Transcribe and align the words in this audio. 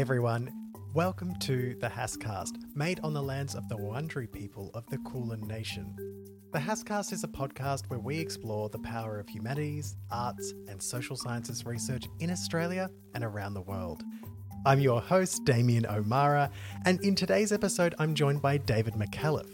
Everyone, 0.00 0.50
welcome 0.94 1.34
to 1.40 1.76
the 1.78 1.86
HASSCast, 1.86 2.52
made 2.74 3.00
on 3.00 3.12
the 3.12 3.22
lands 3.22 3.54
of 3.54 3.68
the 3.68 3.76
Wurundjeri 3.76 4.32
people 4.32 4.70
of 4.72 4.86
the 4.86 4.96
Kulin 4.96 5.42
Nation. 5.42 5.94
The 6.54 6.58
HASSCast 6.58 7.12
is 7.12 7.22
a 7.22 7.28
podcast 7.28 7.82
where 7.88 7.98
we 7.98 8.18
explore 8.18 8.70
the 8.70 8.78
power 8.78 9.20
of 9.20 9.28
humanities, 9.28 9.98
arts, 10.10 10.54
and 10.68 10.82
social 10.82 11.16
sciences 11.16 11.66
research 11.66 12.06
in 12.18 12.30
Australia 12.30 12.88
and 13.14 13.22
around 13.22 13.52
the 13.52 13.60
world. 13.60 14.02
I'm 14.64 14.80
your 14.80 15.02
host, 15.02 15.44
Damien 15.44 15.84
O'Meara, 15.84 16.50
and 16.86 16.98
in 17.04 17.14
today's 17.14 17.52
episode, 17.52 17.94
I'm 17.98 18.14
joined 18.14 18.40
by 18.40 18.56
David 18.56 18.94
Micallef. 18.94 19.50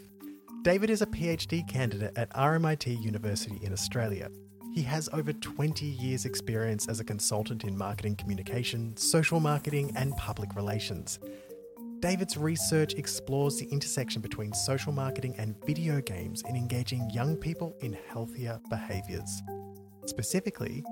David 0.61 0.89
is 0.89 1.01
a 1.01 1.07
PhD 1.07 1.67
candidate 1.67 2.13
at 2.15 2.29
RMIT 2.29 3.03
University 3.03 3.59
in 3.61 3.73
Australia. 3.73 4.29
He 4.77 4.83
has 4.83 5.09
over 5.11 5.33
20 5.33 5.87
years' 5.87 6.25
experience 6.25 6.87
as 6.87 6.99
a 6.99 7.03
consultant 7.03 7.63
in 7.63 7.75
marketing 7.75 8.15
communication, 8.15 8.95
social 8.95 9.39
marketing, 9.39 9.91
and 9.95 10.15
public 10.17 10.55
relations. 10.55 11.17
David's 11.99 12.37
research 12.37 12.93
explores 12.93 13.57
the 13.57 13.65
intersection 13.69 14.21
between 14.21 14.53
social 14.53 14.91
marketing 14.91 15.33
and 15.39 15.55
video 15.65 15.99
games 16.01 16.43
in 16.47 16.55
engaging 16.55 17.09
young 17.09 17.35
people 17.35 17.75
in 17.81 17.97
healthier 18.07 18.61
behaviours. 18.69 19.41
Specifically, 20.05 20.83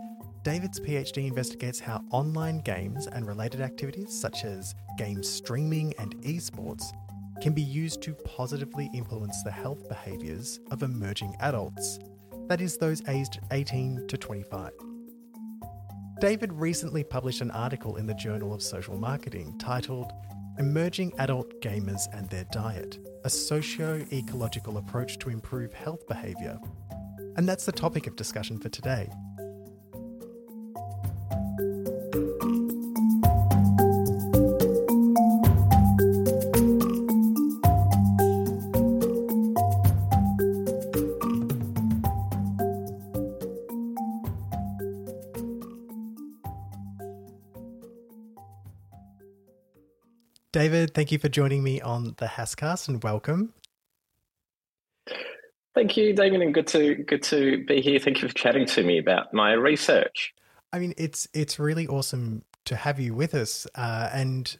David's 0.41 0.79
PhD 0.79 1.27
investigates 1.27 1.79
how 1.79 2.03
online 2.09 2.61
games 2.61 3.05
and 3.05 3.27
related 3.27 3.61
activities, 3.61 4.19
such 4.19 4.45
as 4.45 4.73
game 4.97 5.21
streaming 5.21 5.93
and 5.99 6.15
esports, 6.23 6.85
can 7.39 7.53
be 7.53 7.61
used 7.61 8.01
to 8.01 8.15
positively 8.15 8.89
influence 8.95 9.43
the 9.43 9.51
health 9.51 9.87
behaviours 9.87 10.59
of 10.71 10.81
emerging 10.81 11.35
adults 11.39 11.99
that 12.47 12.61
is, 12.61 12.77
those 12.77 13.01
aged 13.07 13.39
18 13.51 14.07
to 14.07 14.17
25. 14.17 14.71
David 16.21 16.53
recently 16.53 17.03
published 17.03 17.41
an 17.41 17.51
article 17.51 17.97
in 17.97 18.07
the 18.07 18.13
Journal 18.13 18.53
of 18.53 18.61
Social 18.61 18.97
Marketing 18.97 19.57
titled 19.57 20.13
Emerging 20.57 21.11
Adult 21.19 21.61
Gamers 21.61 22.07
and 22.13 22.29
Their 22.29 22.45
Diet 22.51 22.99
A 23.25 23.29
Socio 23.29 24.05
Ecological 24.13 24.77
Approach 24.77 25.17
to 25.19 25.29
Improve 25.29 25.73
Health 25.73 26.07
Behaviour. 26.07 26.57
And 27.35 27.47
that's 27.47 27.65
the 27.65 27.73
topic 27.73 28.07
of 28.07 28.15
discussion 28.15 28.57
for 28.59 28.69
today. 28.69 29.09
Thank 51.05 51.11
you 51.11 51.19
for 51.19 51.29
joining 51.29 51.61
me 51.61 51.79
on 51.81 52.15
the 52.17 52.25
HASSCast 52.25 52.87
and 52.87 53.03
welcome. 53.03 53.53
Thank 55.75 55.95
you, 55.95 56.15
Damien, 56.15 56.41
and 56.41 56.51
good 56.51 56.65
to 56.69 56.95
good 56.95 57.21
to 57.25 57.63
be 57.63 57.79
here. 57.79 57.99
Thank 57.99 58.23
you 58.23 58.27
for 58.27 58.33
chatting 58.33 58.65
to 58.65 58.81
me 58.81 58.97
about 58.97 59.31
my 59.31 59.51
research. 59.51 60.33
I 60.73 60.79
mean, 60.79 60.95
it's 60.97 61.27
it's 61.31 61.59
really 61.59 61.85
awesome 61.85 62.43
to 62.63 62.75
have 62.75 62.99
you 62.99 63.13
with 63.13 63.35
us, 63.35 63.67
uh, 63.75 64.09
and 64.13 64.57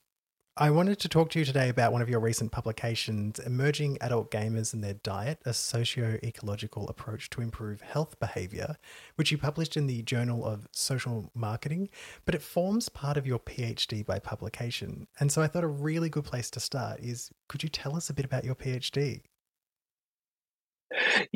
I 0.58 0.72
wanted 0.72 1.00
to 1.00 1.10
talk 1.10 1.32
to 1.32 1.40
you 1.40 1.44
today 1.44 1.68
about 1.68 1.92
one 1.92 2.02
of 2.02 2.08
your 2.08 2.22
recent 2.22 2.54
publications, 2.54 3.40
Emerging 3.40 3.98
Adult 4.00 4.32
Gamers 4.32 4.74
and 4.74 4.82
Their 4.82 4.94
Diet 4.94 5.42
A 5.44 5.54
Socio 5.54 6.18
Ecological 6.24 6.88
Approach 6.88 7.30
to 7.32 7.42
Improve 7.42 7.82
Health 7.82 8.18
Behavior, 8.22 8.78
which 9.18 9.34
you 9.34 9.38
published 9.38 9.76
in 9.76 9.86
the 9.86 10.02
Journal 10.04 10.46
of 10.46 10.70
Social 10.72 11.30
Marketing, 11.36 11.90
but 12.24 12.36
it 12.36 12.42
forms 12.42 12.88
part 12.88 13.18
of 13.18 13.28
your 13.28 13.40
PhD 13.40 14.06
by 14.06 14.18
publication. 14.18 15.08
And 15.20 15.30
so 15.30 15.42
I 15.42 15.48
thought 15.48 15.66
a 15.66 15.68
really 15.68 16.08
good 16.08 16.24
place 16.24 16.50
to 16.52 16.62
start 16.62 17.02
is 17.02 17.32
could 17.50 17.62
you 17.62 17.68
tell 17.68 17.94
us 17.94 18.10
a 18.10 18.14
bit 18.14 18.24
about 18.24 18.46
your 18.46 18.56
PhD? 18.56 19.24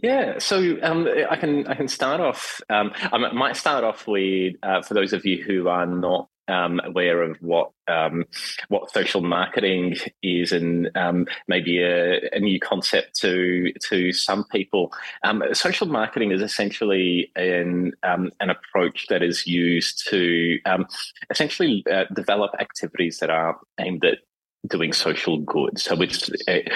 Yeah, 0.02 0.40
so 0.40 0.78
um, 0.82 1.10
I 1.30 1.36
can 1.36 1.68
I 1.68 1.76
can 1.76 1.90
start 1.90 2.22
off. 2.22 2.62
Um, 2.70 2.94
I 3.12 3.18
might 3.18 3.58
start 3.58 3.84
off 3.84 4.08
with 4.08 4.56
uh, 4.64 4.82
for 4.82 4.94
those 4.94 5.12
of 5.12 5.26
you 5.26 5.44
who 5.44 5.68
are 5.68 5.86
not 5.86 6.30
um, 6.50 6.82
aware 6.84 7.22
of 7.22 7.38
what 7.42 7.72
um, 7.88 8.26
what 8.68 8.92
social 8.92 9.22
marketing 9.22 9.96
is, 10.22 10.52
and 10.52 10.90
um, 10.96 11.28
maybe 11.48 11.82
a, 11.82 12.30
a, 12.34 12.40
new 12.40 12.60
concept 12.60 13.20
to 13.22 13.72
to 13.90 14.12
some 14.12 14.44
people. 14.46 14.92
Um, 15.24 15.44
social 15.54 15.88
marketing 15.88 16.32
is 16.32 16.42
essentially 16.42 17.32
an 17.36 17.94
um, 18.04 18.32
an 18.40 18.50
approach 18.50 19.08
that 19.10 19.24
is 19.24 19.48
used 19.48 20.08
to 20.10 20.60
um, 20.66 20.88
essentially 21.30 21.84
uh, 21.92 22.06
develop 22.14 22.52
activities 22.60 23.20
that 23.20 23.30
are 23.30 23.60
aimed 23.80 24.04
at 24.06 24.20
doing 24.68 24.92
social 24.92 25.40
good. 25.40 25.80
So 25.80 26.02
it's, 26.02 26.30
it, 26.48 26.72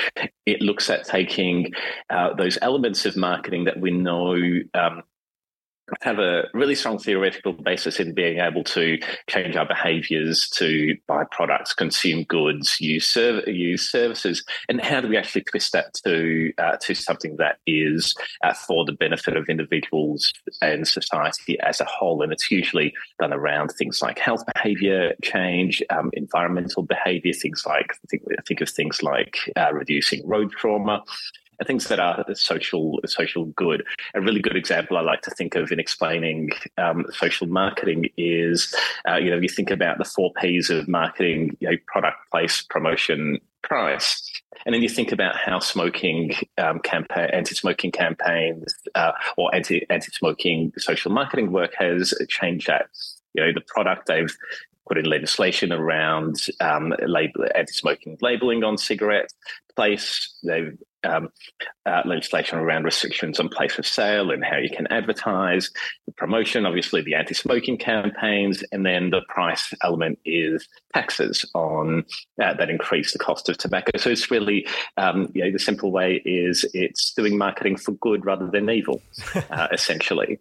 it 0.46 0.62
looks 0.62 0.90
at 0.90 1.06
taking 1.06 1.72
uh, 2.10 2.34
those 2.34 2.58
elements 2.62 3.06
of 3.06 3.18
marketing 3.18 3.66
that 3.66 3.80
we 3.80 3.92
know 3.92 4.36
um, 4.74 5.04
have 6.02 6.20
a 6.20 6.48
really 6.54 6.76
strong 6.76 6.98
theoretical 6.98 7.54
basis 7.54 8.00
in 8.00 8.14
being 8.14 8.40
able 8.40 8.64
to 8.64 8.98
change 9.30 9.56
our 9.56 9.66
behaviors 9.66 10.50
to 10.50 10.96
buy 11.08 11.24
products, 11.32 11.74
consume 11.74 12.24
goods, 12.24 12.80
use, 12.80 13.08
serv- 13.08 13.48
use 13.48 13.90
services, 13.90 14.44
and 14.70 14.82
how 14.82 15.02
do 15.02 15.08
we 15.08 15.18
actually 15.18 15.42
twist 15.42 15.74
that 15.74 15.94
to 16.06 16.54
uh, 16.58 16.78
to 16.78 16.94
something 16.94 17.36
that 17.38 17.58
is 17.68 18.14
uh, 18.44 18.54
for 18.54 18.86
the 18.86 18.94
benefit 18.94 19.36
of 19.36 19.50
individuals 19.50 20.32
and 20.62 20.88
society 20.88 21.60
as 21.60 21.82
a 21.82 21.86
whole? 21.86 22.22
And 22.22 22.32
it's 22.32 22.50
usually 22.50 22.94
done 23.20 23.34
around 23.34 23.70
things 23.70 24.02
like 24.02 24.20
health 24.20 24.44
behavior 24.56 25.14
change, 25.22 25.84
um, 25.90 26.10
environmental 26.14 26.84
behavior, 26.84 27.34
things 27.34 27.64
like 27.66 27.94
think, 28.10 28.24
think 28.48 28.62
of 28.62 28.70
things 28.70 29.04
like 29.04 29.38
uh, 29.58 29.74
reducing 29.74 30.26
road 30.28 30.52
trauma 30.52 31.04
things 31.66 31.88
that 31.88 32.00
are 32.00 32.26
social 32.34 33.00
social 33.06 33.46
good. 33.46 33.84
A 34.16 34.22
really 34.22 34.42
good 34.42 34.56
example 34.56 34.98
I 34.98 35.02
like 35.02 35.22
to 35.22 35.32
think 35.32 35.56
of 35.56 35.72
in 35.72 35.80
explaining 35.80 36.52
um, 36.78 37.06
social 37.12 37.48
marketing 37.48 38.10
is, 38.18 38.74
uh, 39.08 39.16
you 39.16 39.30
know, 39.30 39.38
you 39.38 39.50
think 39.50 39.72
about 39.72 39.98
the 39.98 40.06
four 40.06 40.32
P's 40.40 40.70
of 40.70 40.88
marketing: 40.88 41.56
you 41.60 41.70
know, 41.70 41.78
product, 41.88 42.18
place, 42.32 42.62
promotion, 42.62 43.40
price. 43.64 44.30
And 44.66 44.74
then 44.74 44.82
you 44.82 44.90
think 44.90 45.12
about 45.12 45.36
how 45.36 45.60
smoking 45.60 46.36
um, 46.58 46.80
campaign, 46.80 47.30
anti-smoking 47.34 47.92
campaigns, 47.92 48.74
uh, 48.96 49.12
or 49.38 49.54
anti 49.54 49.86
anti-smoking 49.90 50.74
social 50.78 51.12
marketing 51.12 51.52
work 51.52 51.74
has 51.80 52.14
changed 52.30 52.68
that. 52.68 52.88
You 53.34 53.46
know, 53.46 53.52
the 53.54 53.62
product 53.62 54.08
they've 54.08 54.36
put 54.88 54.98
in 54.98 55.06
legislation 55.06 55.72
around 55.72 56.46
um, 56.60 56.94
label, 57.06 57.46
anti-smoking 57.56 58.18
labeling 58.22 58.64
on 58.64 58.78
cigarettes. 58.78 59.34
Place 59.76 60.38
they've 60.44 60.78
um, 61.04 61.30
uh, 61.86 62.02
legislation 62.06 62.60
around 62.60 62.84
restrictions 62.84 63.40
on 63.40 63.50
place 63.50 63.78
of 63.78 63.86
sale 63.86 64.32
and 64.32 64.44
how 64.44 64.58
you 64.58 64.70
can 64.70 64.88
advertise, 64.88 65.70
the 66.06 66.14
promotion, 66.14 66.66
obviously 66.66 67.02
the 67.02 67.16
anti-smoking 67.16 67.78
campaigns, 67.78 68.64
and 68.72 68.86
then 68.86 69.10
the 69.10 69.22
price 69.28 69.74
element 69.84 70.20
is 70.26 70.68
taxes 70.94 71.46
on 71.54 72.06
uh, 72.42 72.54
that 72.54 72.70
increase 72.70 73.14
the 73.14 73.20
cost 73.20 73.50
of 73.50 73.58
tobacco. 73.58 73.98
So 73.98 74.10
it's 74.10 74.32
really, 74.32 74.66
um, 74.98 75.30
you 75.34 75.44
know, 75.44 75.52
the 75.52 75.60
simple 75.60 75.92
way 75.92 76.22
is 76.26 76.66
it's 76.74 77.14
doing 77.14 77.38
marketing 77.38 77.78
for 77.78 77.92
good 77.94 78.26
rather 78.26 78.48
than 78.48 78.70
evil, 78.70 79.02
uh, 79.50 79.68
essentially. 79.72 80.40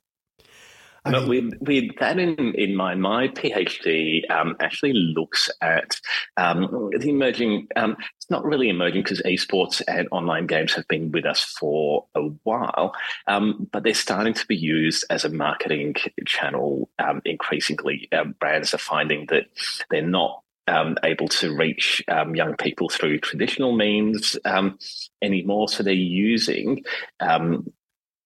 I 1.04 1.10
but 1.10 1.28
with, 1.28 1.54
with 1.60 1.96
that 1.98 2.18
in, 2.18 2.54
in 2.54 2.76
mind, 2.76 3.02
my 3.02 3.26
PhD 3.28 4.30
um, 4.30 4.56
actually 4.60 4.92
looks 4.92 5.50
at 5.60 6.00
um, 6.36 6.90
the 6.96 7.10
emerging, 7.10 7.66
um, 7.74 7.96
it's 8.16 8.30
not 8.30 8.44
really 8.44 8.68
emerging 8.68 9.02
because 9.02 9.20
esports 9.22 9.82
and 9.88 10.06
online 10.12 10.46
games 10.46 10.74
have 10.74 10.86
been 10.86 11.10
with 11.10 11.26
us 11.26 11.42
for 11.42 12.06
a 12.14 12.20
while, 12.44 12.94
um, 13.26 13.68
but 13.72 13.82
they're 13.82 13.94
starting 13.94 14.34
to 14.34 14.46
be 14.46 14.56
used 14.56 15.04
as 15.10 15.24
a 15.24 15.28
marketing 15.28 15.96
channel 16.24 16.88
um, 17.00 17.20
increasingly. 17.25 18.08
Um, 18.12 18.37
brands 18.38 18.72
are 18.72 18.78
finding 18.78 19.26
that 19.26 19.46
they're 19.90 20.02
not 20.06 20.43
um, 20.69 20.96
able 21.02 21.26
to 21.28 21.56
reach 21.56 22.02
um, 22.06 22.37
young 22.37 22.55
people 22.56 22.88
through 22.88 23.19
traditional 23.19 23.72
means 23.72 24.37
um, 24.44 24.78
anymore. 25.20 25.69
So 25.69 25.82
they're 25.82 25.93
using 25.93 26.84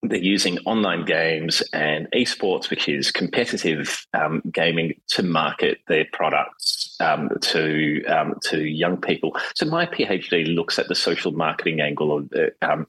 they're 0.08 0.18
using 0.18 0.58
online 0.60 1.04
games 1.04 1.62
and 1.72 2.08
esports, 2.14 2.70
which 2.70 2.88
is 2.88 3.10
competitive 3.10 4.06
um, 4.14 4.42
gaming, 4.52 4.94
to 5.08 5.22
market 5.22 5.78
their 5.88 6.06
products 6.12 6.96
um, 7.00 7.30
to 7.40 8.04
um, 8.06 8.34
to 8.42 8.64
young 8.64 8.96
people. 8.96 9.36
So 9.54 9.66
my 9.66 9.86
PhD 9.86 10.54
looks 10.54 10.78
at 10.78 10.88
the 10.88 10.94
social 10.94 11.32
marketing 11.32 11.80
angle 11.80 12.22
the, 12.22 12.52
um, 12.62 12.86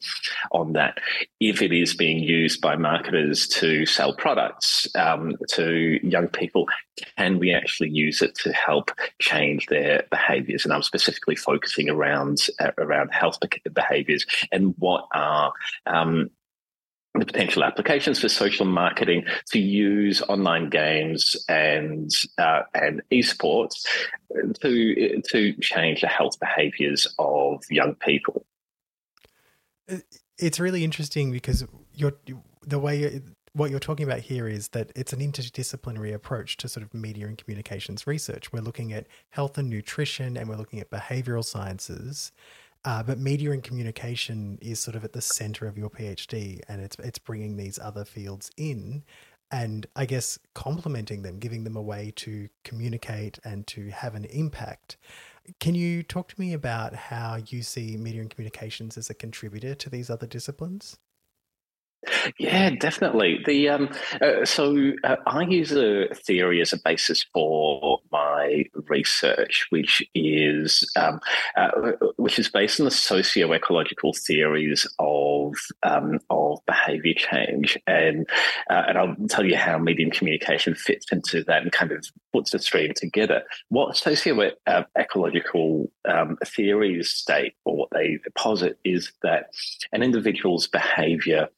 on 0.52 0.74
that. 0.74 1.00
If 1.40 1.62
it 1.62 1.72
is 1.74 1.96
being 1.96 2.20
used 2.20 2.62
by 2.62 2.76
marketers 2.76 3.48
to 3.50 3.86
sell 3.86 4.14
products 4.16 4.88
um, 4.96 5.36
to 5.50 6.00
young 6.04 6.28
people, 6.28 6.68
can 7.18 7.40
we 7.40 7.54
actually 7.54 7.90
use 7.90 8.22
it 8.22 8.36
to 8.36 8.54
help 8.54 8.92
change 9.20 9.68
their 9.68 10.04
behaviours? 10.10 10.64
And 10.64 10.74
I'm 10.74 10.84
specifically 10.84 11.36
focusing 11.36 11.90
around 11.90 12.48
uh, 12.60 12.72
around 12.78 13.10
health 13.10 13.38
behaviours 13.74 14.26
and 14.52 14.74
what 14.78 15.08
are 15.14 15.52
um, 15.86 16.30
the 17.20 17.26
potential 17.26 17.64
applications 17.64 18.20
for 18.20 18.30
social 18.30 18.66
marketing 18.66 19.24
to 19.52 19.60
use 19.60 20.22
online 20.24 20.70
games 20.70 21.36
and 21.50 22.12
uh, 22.38 22.62
and 22.74 23.02
esports 23.12 23.86
to 24.62 25.22
to 25.30 25.54
change 25.62 26.02
the 26.02 26.08
health 26.08 26.40
behaviours 26.40 27.14
of 27.20 27.64
young 27.70 27.96
people. 27.96 28.46
It's 30.38 30.60
really 30.60 30.84
interesting 30.84 31.32
because 31.32 31.66
you're 31.94 32.14
the 32.66 32.80
way 32.80 33.22
what 33.58 33.72
you're 33.72 33.80
talking 33.80 34.06
about 34.06 34.20
here 34.20 34.48
is 34.48 34.70
that 34.70 34.92
it's 34.96 35.14
an 35.14 35.20
interdisciplinary 35.20 36.14
approach 36.14 36.58
to 36.58 36.68
sort 36.68 36.86
of 36.86 36.94
media 36.94 37.26
and 37.26 37.40
communications 37.40 38.06
research. 38.06 38.54
We're 38.54 38.62
looking 38.62 38.94
at 38.94 39.08
health 39.32 39.58
and 39.58 39.68
nutrition, 39.68 40.38
and 40.38 40.48
we're 40.48 40.58
looking 40.58 40.80
at 40.80 40.92
behavioral 40.92 41.44
sciences. 41.44 42.32
Uh, 42.88 43.04
but 43.04 43.20
media 43.20 43.52
and 43.52 43.64
communication 43.64 44.58
is 44.62 44.80
sort 44.80 44.96
of 44.96 45.04
at 45.04 45.12
the 45.12 45.22
center 45.22 45.68
of 45.68 45.78
your 45.78 45.90
PhD, 45.90 46.62
and 46.70 46.82
it's 46.82 46.96
it's 47.00 47.20
bringing 47.20 47.58
these 47.58 47.78
other 47.78 48.06
fields 48.06 48.50
in, 48.56 49.04
and 49.52 49.86
I 49.98 50.06
guess 50.06 50.40
complementing 50.56 51.22
them, 51.22 51.38
giving 51.38 51.66
them 51.66 51.76
a 51.76 51.82
way 51.82 52.14
to 52.16 52.48
communicate 52.64 53.40
and 53.44 53.68
to 53.68 53.90
have 53.90 54.16
an 54.16 54.24
impact. 54.24 54.96
Can 55.60 55.76
you 55.76 56.02
talk 56.02 56.30
to 56.30 56.40
me 56.40 56.54
about 56.54 56.96
how 56.96 57.40
you 57.48 57.62
see 57.62 57.98
media 57.98 58.22
and 58.22 58.30
communications 58.30 58.98
as 58.98 59.10
a 59.10 59.14
contributor 59.14 59.76
to 59.76 59.90
these 59.90 60.10
other 60.10 60.26
disciplines? 60.26 60.98
Yeah, 62.38 62.70
definitely. 62.72 63.40
The 63.46 63.70
um, 63.70 63.90
uh, 64.22 64.46
so 64.46 64.92
uh, 65.04 65.16
I 65.26 65.42
use 65.44 65.72
a 65.72 66.08
theory 66.14 66.62
as 66.62 66.72
a 66.74 66.80
basis 66.84 67.26
for 67.34 68.00
my 68.12 68.66
research, 68.88 69.66
which 69.72 70.04
is 70.14 70.90
um, 70.96 71.20
uh, 71.56 71.70
which 72.18 72.40
is 72.40 72.50
based 72.50 72.80
on 72.80 72.86
the 72.86 72.92
socio-ecological 72.92 74.14
theories 74.14 74.88
of 75.00 75.54
um, 75.84 76.20
of 76.30 76.60
behaviour 76.66 77.14
change, 77.16 77.78
and 77.88 78.28
uh, 78.70 78.84
and 78.88 78.98
I'll 78.98 79.16
tell 79.28 79.46
you 79.46 79.58
how 79.58 79.78
medium 79.78 80.12
communication 80.12 80.76
fits 80.76 81.12
into 81.12 81.44
that 81.46 81.64
and 81.64 81.72
kind 81.72 81.92
of 81.92 82.06
puts 82.32 82.52
the 82.52 82.60
stream 82.60 82.94
together. 82.96 83.44
What 83.70 83.98
socio-ecological 83.98 85.92
um, 86.08 86.38
theories 86.46 87.10
state, 87.10 87.54
or 87.66 87.76
what 87.76 87.90
they 87.92 88.20
posit, 88.38 88.78
is 88.84 89.12
that 89.24 89.48
an 89.92 90.04
individual's 90.04 90.68
behaviour 90.68 91.50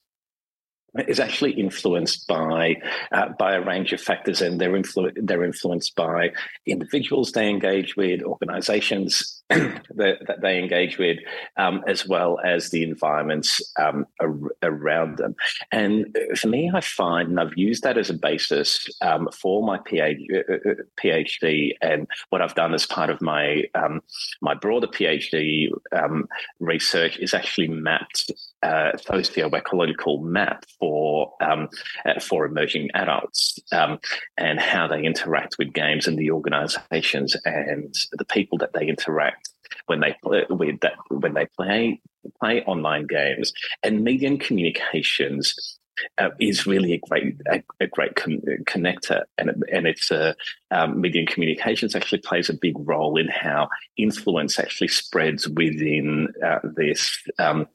is 1.08 1.20
actually 1.20 1.52
influenced 1.52 2.28
by 2.28 2.76
uh, 3.12 3.30
by 3.38 3.54
a 3.54 3.62
range 3.62 3.94
of 3.94 4.02
factors, 4.02 4.42
and 4.42 4.60
they're 4.60 4.74
influ- 4.74 5.14
they're 5.16 5.44
influenced 5.44 5.96
by 5.96 6.32
individuals 6.66 7.32
they 7.32 7.50
engage 7.50 7.96
with, 7.96 8.22
organisations 8.24 9.39
that, 9.96 10.20
that, 10.28 10.42
they 10.42 10.60
engage 10.60 11.00
with, 11.00 11.18
um, 11.58 11.84
as 11.88 12.08
well 12.08 12.38
as 12.46 12.70
the 12.70 12.84
environments 12.84 13.60
um, 13.80 14.06
ar- 14.20 14.36
around 14.62 15.18
them. 15.18 15.36
And 15.72 16.16
for 16.36 16.50
me, 16.50 16.70
I 16.72 16.82
find, 16.82 17.30
and 17.30 17.40
I've 17.40 17.58
used 17.58 17.82
that 17.82 17.98
as 17.98 18.12
a 18.12 18.14
basis 18.14 18.88
um, 19.02 19.28
for 19.34 19.64
my 19.64 19.80
PhD, 19.80 20.20
uh, 20.32 20.54
uh, 20.54 20.74
PhD, 21.04 21.72
and 21.82 22.08
what 22.30 22.44
I've 22.44 22.54
done 22.54 22.76
as 22.76 22.86
part 22.86 23.10
of 23.10 23.24
my 23.24 23.64
um, 23.74 24.02
my 24.40 24.54
broader 24.54 24.86
PhD 24.86 25.70
um, 25.94 26.28
research 26.60 27.18
is 27.18 27.34
actually 27.34 27.70
mapped 27.70 28.32
uh, 28.62 28.98
socio-ecological 28.98 30.22
map 30.22 30.64
for 30.80 31.34
um, 31.42 31.70
uh, 32.06 32.20
for 32.20 32.46
emerging 32.46 32.90
adults 32.94 33.58
and 33.72 34.60
how 34.60 34.88
they 34.88 35.04
interact 35.04 35.58
with 35.58 35.74
games 35.74 36.08
and 36.08 36.20
the 36.20 36.30
organisations 36.30 37.36
and 37.46 37.96
the 38.12 38.26
people 38.26 38.58
that 38.58 38.74
they 38.74 38.88
interact 38.88 39.39
when 39.88 40.00
they 40.00 40.16
play, 40.24 40.46
when 40.50 41.34
they 41.34 41.48
play 41.58 42.02
play 42.40 42.64
online 42.64 43.08
games. 43.08 43.54
And 43.84 44.04
medium 44.04 44.38
communications 44.38 45.80
uh, 46.18 46.30
is 46.40 46.66
really 46.66 46.94
a 46.94 47.00
great 47.00 47.36
a, 47.52 47.62
a 47.80 47.88
great 47.88 48.16
con- 48.16 48.42
connector, 48.66 49.24
and 49.38 49.64
and 49.72 49.88
it's 49.88 50.12
a 50.12 50.36
um, 50.72 51.00
medium 51.02 51.26
communications 51.26 51.96
actually 51.96 52.20
plays 52.20 52.50
a 52.50 52.54
big 52.54 52.76
role 52.80 53.18
in 53.18 53.28
how 53.28 53.68
influence 53.98 54.60
actually 54.60 54.88
spreads 54.88 55.48
within 55.50 56.30
uh, 56.46 56.60
this 56.64 57.18
um, 57.40 57.68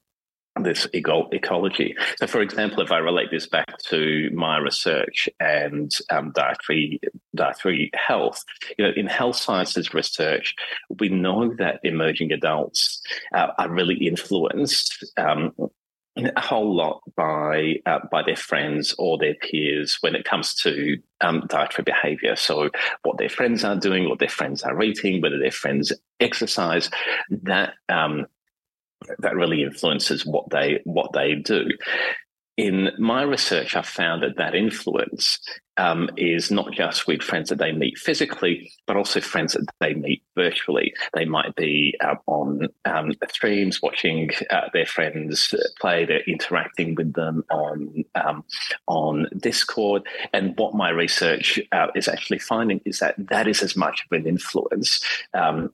this 0.61 0.87
ecology. 0.93 1.97
So, 2.19 2.27
for 2.27 2.41
example, 2.41 2.83
if 2.83 2.93
I 2.93 2.99
relate 2.99 3.31
this 3.31 3.47
back 3.47 3.79
to 3.89 4.31
my 4.33 4.59
research 4.59 5.29
and 5.41 5.93
um, 6.11 6.33
dietary 6.35 7.01
dietary 7.35 7.91
health, 7.95 8.45
you 8.79 8.85
know, 8.85 8.93
in 8.97 9.07
health 9.07 9.37
sciences 9.37 9.93
research, 9.93 10.55
we 11.01 11.09
know 11.09 11.53
that 11.59 11.81
emerging 11.83 12.33
adults 12.33 13.03
uh, 13.35 13.49
are 13.59 13.71
really 13.71 13.97
influenced. 13.97 15.05
Um, 15.17 15.53
a 16.17 16.41
whole 16.41 16.77
lot 16.77 17.01
by 17.17 17.75
uh, 17.87 17.99
by 18.11 18.23
their 18.23 18.37
friends 18.37 18.95
or 18.99 19.19
their 19.19 19.35
peers 19.35 19.99
when 20.01 20.15
it 20.15 20.25
comes 20.25 20.55
to 20.55 20.97
um, 21.21 21.45
dietary 21.49 21.83
behavior. 21.83 22.37
So, 22.37 22.71
what 23.03 23.19
their 23.19 23.29
friends 23.29 23.65
are 23.65 23.75
doing, 23.75 24.09
what 24.09 24.21
their 24.21 24.29
friends 24.29 24.63
are 24.63 24.81
eating, 24.81 25.21
whether 25.21 25.41
their 25.41 25.51
friends 25.51 25.93
exercise, 26.21 26.89
that 27.31 27.75
um, 27.89 28.27
that 29.19 29.37
really 29.37 29.63
influences 29.63 30.25
what 30.27 30.51
they 30.51 30.81
what 30.85 31.13
they 31.13 31.35
do. 31.35 31.69
In 32.57 32.91
my 32.99 33.23
research, 33.23 33.75
I've 33.75 33.87
found 33.87 34.23
that 34.23 34.37
that 34.37 34.55
influence 34.55 35.41
um, 35.77 36.09
is 36.17 36.53
not 36.53 36.71
just 36.71 37.05
with 37.09 37.21
friends 37.21 37.49
that 37.49 37.59
they 37.59 37.73
meet 37.73 37.99
physically, 37.99 38.71
but 38.87 38.97
also 38.97 39.21
friends 39.21 39.55
that 39.55 39.67
they 39.81 39.95
meet 39.95 40.23
virtually. 40.37 40.95
They 41.15 41.25
might 41.25 41.57
be 41.57 41.97
uh, 42.01 42.15
on 42.29 42.69
um, 42.85 43.13
streams 43.29 43.83
watching 43.83 44.31
uh, 44.51 44.69
their 44.73 44.87
friends 44.87 45.53
play. 45.81 46.05
They're 46.05 46.21
interacting 46.29 46.95
with 46.95 47.15
them 47.15 47.45
on 47.51 48.05
um, 48.15 48.45
on 48.87 49.27
Discord. 49.37 50.07
And 50.33 50.57
what 50.57 50.75
my 50.75 50.91
research 50.91 51.59
uh, 51.73 51.89
is 51.97 52.07
actually 52.07 52.39
finding 52.39 52.81
is 52.85 53.01
that 53.01 53.17
that 53.19 53.49
is 53.49 53.65
as 53.65 53.75
much 53.75 54.05
of 54.05 54.17
an 54.17 54.29
influence 54.29 55.05
um, 55.35 55.73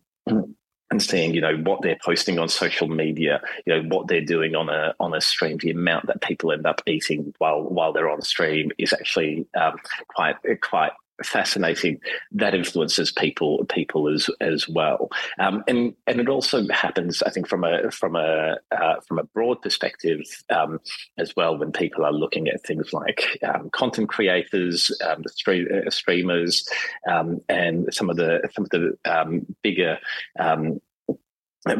and 0.90 1.02
seeing 1.02 1.34
you 1.34 1.40
know 1.40 1.56
what 1.58 1.82
they're 1.82 1.98
posting 2.04 2.38
on 2.38 2.48
social 2.48 2.88
media 2.88 3.40
you 3.66 3.74
know 3.74 3.88
what 3.88 4.08
they're 4.08 4.24
doing 4.24 4.54
on 4.54 4.68
a 4.68 4.94
on 5.00 5.14
a 5.14 5.20
stream 5.20 5.56
the 5.58 5.70
amount 5.70 6.06
that 6.06 6.20
people 6.20 6.52
end 6.52 6.66
up 6.66 6.82
eating 6.86 7.32
while 7.38 7.62
while 7.62 7.92
they're 7.92 8.10
on 8.10 8.22
stream 8.22 8.70
is 8.78 8.92
actually 8.92 9.46
um, 9.54 9.76
quite 10.08 10.36
quite 10.60 10.92
fascinating. 11.24 12.00
That 12.32 12.54
influences 12.54 13.12
people 13.12 13.64
people 13.66 14.08
as 14.08 14.28
as 14.40 14.68
well. 14.68 15.10
Um, 15.38 15.62
and 15.68 15.94
and 16.06 16.20
it 16.20 16.28
also 16.28 16.66
happens 16.68 17.22
I 17.22 17.30
think 17.30 17.48
from 17.48 17.64
a 17.64 17.90
from 17.90 18.16
a 18.16 18.56
uh, 18.70 19.00
from 19.06 19.18
a 19.18 19.24
broad 19.24 19.62
perspective 19.62 20.22
um, 20.50 20.80
as 21.18 21.34
well 21.36 21.56
when 21.56 21.72
people 21.72 22.04
are 22.04 22.12
looking 22.12 22.48
at 22.48 22.64
things 22.64 22.92
like 22.92 23.38
um, 23.46 23.70
content 23.70 24.08
creators 24.08 24.90
um, 25.06 25.24
stream, 25.26 25.68
uh, 25.72 25.90
streamers 25.90 26.68
um, 27.08 27.40
and 27.48 27.92
some 27.92 28.10
of 28.10 28.16
the 28.16 28.48
some 28.54 28.64
of 28.64 28.70
the 28.70 28.96
um, 29.04 29.46
bigger 29.62 29.98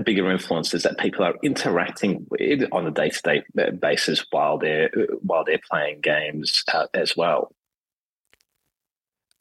bigger 0.05 0.31
influences 0.31 0.83
that 0.83 0.99
people 0.99 1.25
are 1.25 1.35
interacting 1.43 2.27
with 2.31 2.65
on 2.73 2.87
a 2.87 2.91
day-to-day 2.91 3.43
basis 3.81 4.25
while 4.31 4.59
they're 4.59 4.91
while 5.23 5.45
they're 5.45 5.61
playing 5.71 6.01
games 6.03 6.63
uh, 6.73 6.87
as 6.95 7.17
well. 7.17 7.55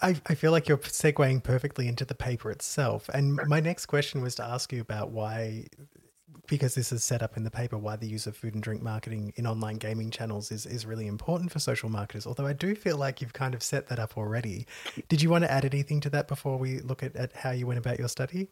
I, 0.01 0.15
I 0.27 0.35
feel 0.35 0.53
like 0.53 0.69
you're 0.69 0.77
segueing 0.77 1.43
perfectly 1.43 1.87
into 1.89 2.05
the 2.05 2.15
paper 2.15 2.51
itself. 2.51 3.09
And 3.13 3.37
my 3.47 3.59
next 3.59 3.87
question 3.87 4.21
was 4.21 4.33
to 4.35 4.43
ask 4.45 4.71
you 4.71 4.79
about 4.79 5.11
why, 5.11 5.67
because 6.47 6.73
this 6.73 6.93
is 6.93 7.03
set 7.03 7.21
up 7.21 7.35
in 7.35 7.43
the 7.43 7.51
paper, 7.51 7.77
why 7.77 7.97
the 7.97 8.07
use 8.07 8.25
of 8.25 8.37
food 8.37 8.53
and 8.53 8.63
drink 8.63 8.81
marketing 8.81 9.33
in 9.35 9.45
online 9.45 9.75
gaming 9.75 10.09
channels 10.09 10.51
is, 10.51 10.65
is 10.65 10.85
really 10.85 11.07
important 11.07 11.51
for 11.51 11.59
social 11.59 11.89
marketers. 11.89 12.25
Although 12.25 12.47
I 12.47 12.53
do 12.53 12.75
feel 12.75 12.95
like 12.95 13.19
you've 13.19 13.33
kind 13.33 13.53
of 13.53 13.61
set 13.61 13.87
that 13.89 13.99
up 13.99 14.17
already. 14.17 14.67
Did 15.09 15.21
you 15.21 15.29
want 15.29 15.43
to 15.43 15.51
add 15.51 15.65
anything 15.65 15.99
to 15.99 16.09
that 16.11 16.29
before 16.29 16.57
we 16.57 16.79
look 16.79 17.03
at, 17.03 17.17
at 17.17 17.33
how 17.33 17.51
you 17.51 17.67
went 17.67 17.79
about 17.79 17.99
your 17.99 18.07
study? 18.07 18.47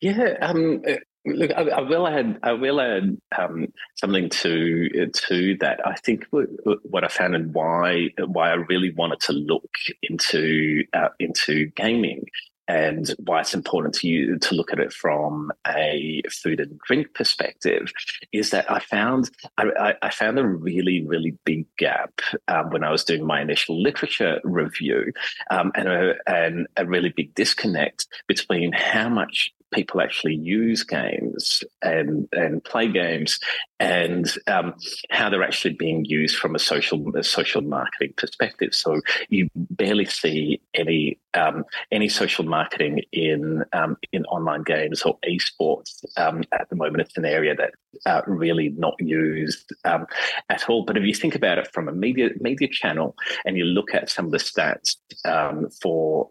Yeah, 0.00 0.34
um, 0.40 0.82
uh, 0.88 0.94
look, 1.24 1.50
I, 1.50 1.62
I, 1.62 1.80
will 1.80 2.06
add. 2.06 2.38
I 2.42 2.52
will 2.52 2.80
add 2.80 3.16
um, 3.36 3.72
something 3.96 4.28
to 4.30 5.10
to 5.28 5.56
that. 5.60 5.80
I 5.86 5.94
think 5.96 6.26
what 6.30 7.04
I 7.04 7.08
found 7.08 7.34
and 7.34 7.52
why 7.52 8.10
why 8.18 8.50
I 8.50 8.54
really 8.54 8.92
wanted 8.92 9.20
to 9.20 9.32
look 9.32 9.70
into 10.02 10.84
uh, 10.92 11.08
into 11.18 11.66
gaming 11.76 12.24
and 12.68 13.14
why 13.18 13.40
it's 13.40 13.54
important 13.54 13.94
to 13.94 14.08
you 14.08 14.38
to 14.38 14.54
look 14.54 14.72
at 14.72 14.80
it 14.80 14.92
from 14.92 15.52
a 15.66 16.22
food 16.30 16.60
and 16.60 16.78
drink 16.80 17.14
perspective 17.14 17.92
is 18.32 18.50
that 18.50 18.70
I 18.70 18.80
found 18.80 19.30
I, 19.58 19.94
I 20.02 20.10
found 20.10 20.38
a 20.38 20.46
really 20.46 21.04
really 21.06 21.36
big 21.44 21.66
gap 21.76 22.20
um, 22.48 22.70
when 22.70 22.84
I 22.84 22.90
was 22.90 23.04
doing 23.04 23.26
my 23.26 23.40
initial 23.40 23.80
literature 23.80 24.40
review 24.44 25.12
um, 25.50 25.72
and 25.74 25.88
a, 25.88 26.14
and 26.26 26.66
a 26.76 26.86
really 26.86 27.10
big 27.10 27.34
disconnect 27.34 28.06
between 28.26 28.72
how 28.72 29.08
much 29.08 29.52
people 29.76 30.00
actually 30.00 30.34
use 30.34 30.82
games 30.82 31.62
and 31.82 32.26
and 32.32 32.64
play 32.64 32.88
games, 32.88 33.38
and 33.78 34.26
um, 34.46 34.74
how 35.10 35.28
they're 35.28 35.42
actually 35.50 35.74
being 35.74 36.04
used 36.06 36.36
from 36.36 36.54
a 36.54 36.58
social 36.58 36.98
a 37.16 37.22
social 37.22 37.60
marketing 37.60 38.14
perspective. 38.16 38.74
So 38.74 39.00
you 39.28 39.48
barely 39.54 40.06
see 40.06 40.60
any 40.74 41.18
um, 41.34 41.64
any 41.92 42.08
social 42.08 42.44
marketing 42.44 43.02
in 43.12 43.64
um, 43.72 43.96
in 44.12 44.24
online 44.36 44.62
games 44.62 45.02
or 45.02 45.18
esports 45.28 45.92
um, 46.16 46.42
at 46.52 46.68
the 46.70 46.76
moment. 46.76 47.02
It's 47.02 47.18
an 47.18 47.26
area 47.26 47.54
that 47.54 47.72
uh, 48.06 48.22
really 48.26 48.70
not 48.70 48.94
used 48.98 49.72
um, 49.84 50.06
at 50.48 50.68
all. 50.68 50.84
But 50.84 50.96
if 50.96 51.04
you 51.04 51.14
think 51.14 51.34
about 51.34 51.58
it 51.58 51.68
from 51.74 51.88
a 51.88 51.92
media 51.92 52.30
media 52.40 52.68
channel, 52.68 53.14
and 53.44 53.56
you 53.58 53.64
look 53.64 53.94
at 53.94 54.08
some 54.08 54.26
of 54.26 54.32
the 54.32 54.38
stats 54.38 54.96
um, 55.24 55.68
for 55.82 56.30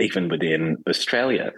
even 0.00 0.28
within 0.28 0.76
Australia, 0.88 1.52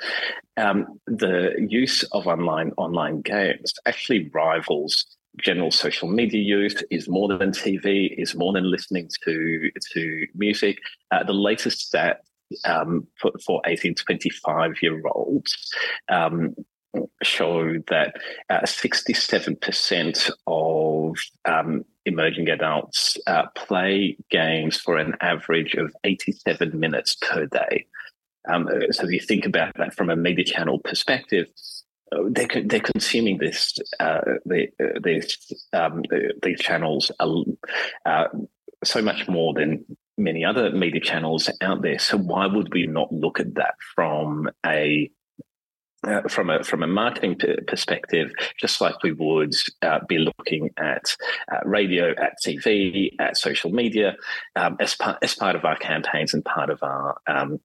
um, 0.56 0.86
the 1.06 1.54
use 1.68 2.02
of 2.12 2.26
online 2.26 2.72
online 2.76 3.20
games 3.22 3.74
actually 3.86 4.30
rivals 4.34 5.16
general 5.38 5.70
social 5.70 6.08
media 6.08 6.40
use 6.40 6.82
is 6.90 7.08
more 7.08 7.28
than 7.28 7.50
TV, 7.50 8.14
is 8.16 8.34
more 8.34 8.52
than 8.52 8.70
listening 8.70 9.08
to 9.24 9.70
to 9.92 10.26
music. 10.34 10.78
Uh, 11.10 11.22
the 11.24 11.32
latest 11.32 11.80
stat 11.80 12.22
um, 12.64 13.06
for, 13.20 13.32
for 13.44 13.60
18 13.66 13.94
25 13.94 14.74
year 14.82 15.00
olds 15.08 15.54
um, 16.08 16.54
show 17.22 17.74
that 17.88 18.14
uh, 18.48 18.60
67% 18.60 20.30
of 20.46 21.16
um, 21.44 21.84
emerging 22.06 22.48
adults 22.48 23.18
uh, 23.26 23.46
play 23.54 24.16
games 24.30 24.78
for 24.78 24.96
an 24.96 25.14
average 25.20 25.74
of 25.74 25.94
87 26.04 26.78
minutes 26.78 27.16
per 27.16 27.46
day. 27.46 27.84
Um, 28.48 28.68
so 28.90 29.04
if 29.04 29.10
you 29.10 29.20
think 29.20 29.46
about 29.46 29.74
that 29.76 29.94
from 29.94 30.10
a 30.10 30.16
media 30.16 30.44
channel 30.44 30.78
perspective, 30.78 31.46
uh, 32.12 32.22
they're, 32.30 32.62
they're 32.64 32.80
consuming 32.80 33.38
this 33.38 33.76
uh, 33.98 34.20
uh, 34.24 34.84
these 35.02 35.52
um, 35.72 36.02
these 36.42 36.60
channels 36.60 37.10
uh, 37.20 38.24
so 38.84 39.02
much 39.02 39.28
more 39.28 39.54
than 39.54 39.84
many 40.18 40.44
other 40.44 40.70
media 40.70 41.00
channels 41.00 41.50
out 41.60 41.82
there. 41.82 41.98
So 41.98 42.16
why 42.16 42.46
would 42.46 42.72
we 42.72 42.86
not 42.86 43.12
look 43.12 43.40
at 43.40 43.54
that 43.54 43.74
from 43.94 44.48
a 44.64 45.10
uh, 46.06 46.22
from 46.28 46.50
a 46.50 46.62
from 46.62 46.82
a 46.82 46.86
marketing 46.86 47.36
p- 47.36 47.56
perspective, 47.66 48.30
just 48.60 48.80
like 48.80 49.02
we 49.02 49.12
would 49.12 49.54
uh, 49.82 49.98
be 50.08 50.18
looking 50.18 50.70
at 50.76 51.16
uh, 51.52 51.58
radio, 51.64 52.10
at 52.10 52.34
TV, 52.46 53.10
at 53.18 53.36
social 53.36 53.70
media, 53.70 54.14
um, 54.54 54.76
as 54.78 54.94
part 54.94 55.18
as 55.22 55.34
part 55.34 55.56
of 55.56 55.64
our 55.64 55.76
campaigns 55.76 56.32
and 56.32 56.44
part 56.44 56.70
of 56.70 56.82
our 56.82 57.18
um, 57.26 57.58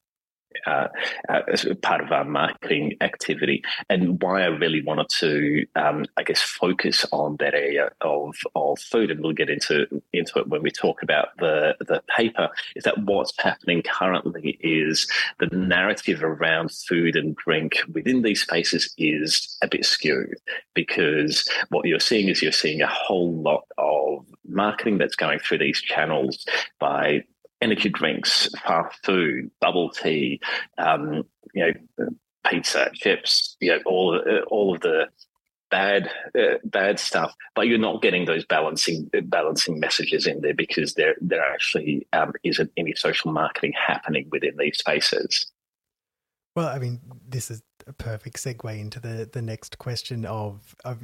uh, 0.65 0.87
uh, 1.29 1.41
as 1.51 1.65
part 1.81 2.01
of 2.01 2.11
our 2.11 2.23
marketing 2.23 2.95
activity, 3.01 3.63
and 3.89 4.21
why 4.21 4.43
I 4.43 4.47
really 4.47 4.81
wanted 4.81 5.07
to, 5.19 5.65
um, 5.75 6.05
I 6.17 6.23
guess, 6.23 6.41
focus 6.41 7.05
on 7.11 7.37
that 7.39 7.53
area 7.53 7.91
of 8.01 8.35
of 8.55 8.79
food, 8.79 9.11
and 9.11 9.21
we'll 9.21 9.33
get 9.33 9.49
into 9.49 9.87
into 10.13 10.39
it 10.39 10.47
when 10.47 10.61
we 10.61 10.71
talk 10.71 11.03
about 11.03 11.29
the 11.37 11.75
the 11.79 12.01
paper. 12.15 12.49
Is 12.75 12.83
that 12.83 12.97
what's 12.99 13.33
happening 13.39 13.83
currently? 13.83 14.57
Is 14.61 15.07
the 15.39 15.47
narrative 15.47 16.23
around 16.23 16.71
food 16.71 17.15
and 17.15 17.35
drink 17.35 17.77
within 17.93 18.21
these 18.21 18.41
spaces 18.41 18.93
is 18.97 19.57
a 19.61 19.67
bit 19.67 19.85
skewed 19.85 20.35
because 20.73 21.47
what 21.69 21.85
you're 21.85 21.99
seeing 21.99 22.27
is 22.27 22.41
you're 22.41 22.51
seeing 22.51 22.81
a 22.81 22.87
whole 22.87 23.33
lot 23.41 23.65
of 23.77 24.25
marketing 24.47 24.97
that's 24.97 25.15
going 25.15 25.39
through 25.39 25.59
these 25.59 25.81
channels 25.81 26.45
by 26.79 27.23
energy 27.61 27.89
drinks, 27.89 28.49
fast 28.63 28.97
food, 29.05 29.51
bubble 29.59 29.89
tea, 29.89 30.39
um, 30.77 31.23
you 31.53 31.73
know, 31.97 32.07
pizza, 32.49 32.89
chips, 32.93 33.55
you 33.59 33.71
know, 33.71 33.79
all 33.85 34.19
all 34.47 34.75
of 34.75 34.81
the 34.81 35.07
bad 35.69 36.11
uh, 36.37 36.57
bad 36.65 36.99
stuff. 36.99 37.33
But 37.55 37.67
you're 37.67 37.77
not 37.77 38.01
getting 38.01 38.25
those 38.25 38.45
balancing 38.45 39.09
balancing 39.23 39.79
messages 39.79 40.27
in 40.27 40.41
there 40.41 40.53
because 40.53 40.93
there 40.93 41.15
there 41.21 41.43
actually 41.43 42.07
um, 42.13 42.33
isn't 42.43 42.71
any 42.77 42.93
social 42.95 43.31
marketing 43.31 43.73
happening 43.73 44.27
within 44.31 44.55
these 44.57 44.77
spaces. 44.77 45.51
Well, 46.55 46.67
I 46.67 46.79
mean, 46.79 46.99
this 47.27 47.49
is 47.49 47.63
a 47.87 47.93
perfect 47.93 48.37
segue 48.37 48.79
into 48.79 48.99
the 48.99 49.29
the 49.31 49.41
next 49.41 49.77
question 49.77 50.25
of 50.25 50.75
of 50.85 51.01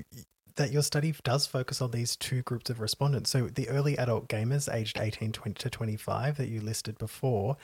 that 0.57 0.71
your 0.71 0.81
study 0.81 1.13
does 1.23 1.47
focus 1.47 1.81
on 1.81 1.91
these 1.91 2.15
two 2.15 2.41
groups 2.41 2.69
of 2.69 2.79
respondents. 2.79 3.29
So 3.29 3.47
the 3.47 3.69
early 3.69 3.97
adult 3.97 4.27
gamers 4.27 4.71
aged 4.71 4.97
18 4.99 5.31
20 5.31 5.53
to 5.53 5.69
25 5.69 6.37
that 6.37 6.49
you 6.49 6.61
listed 6.61 6.97
before, 6.97 7.57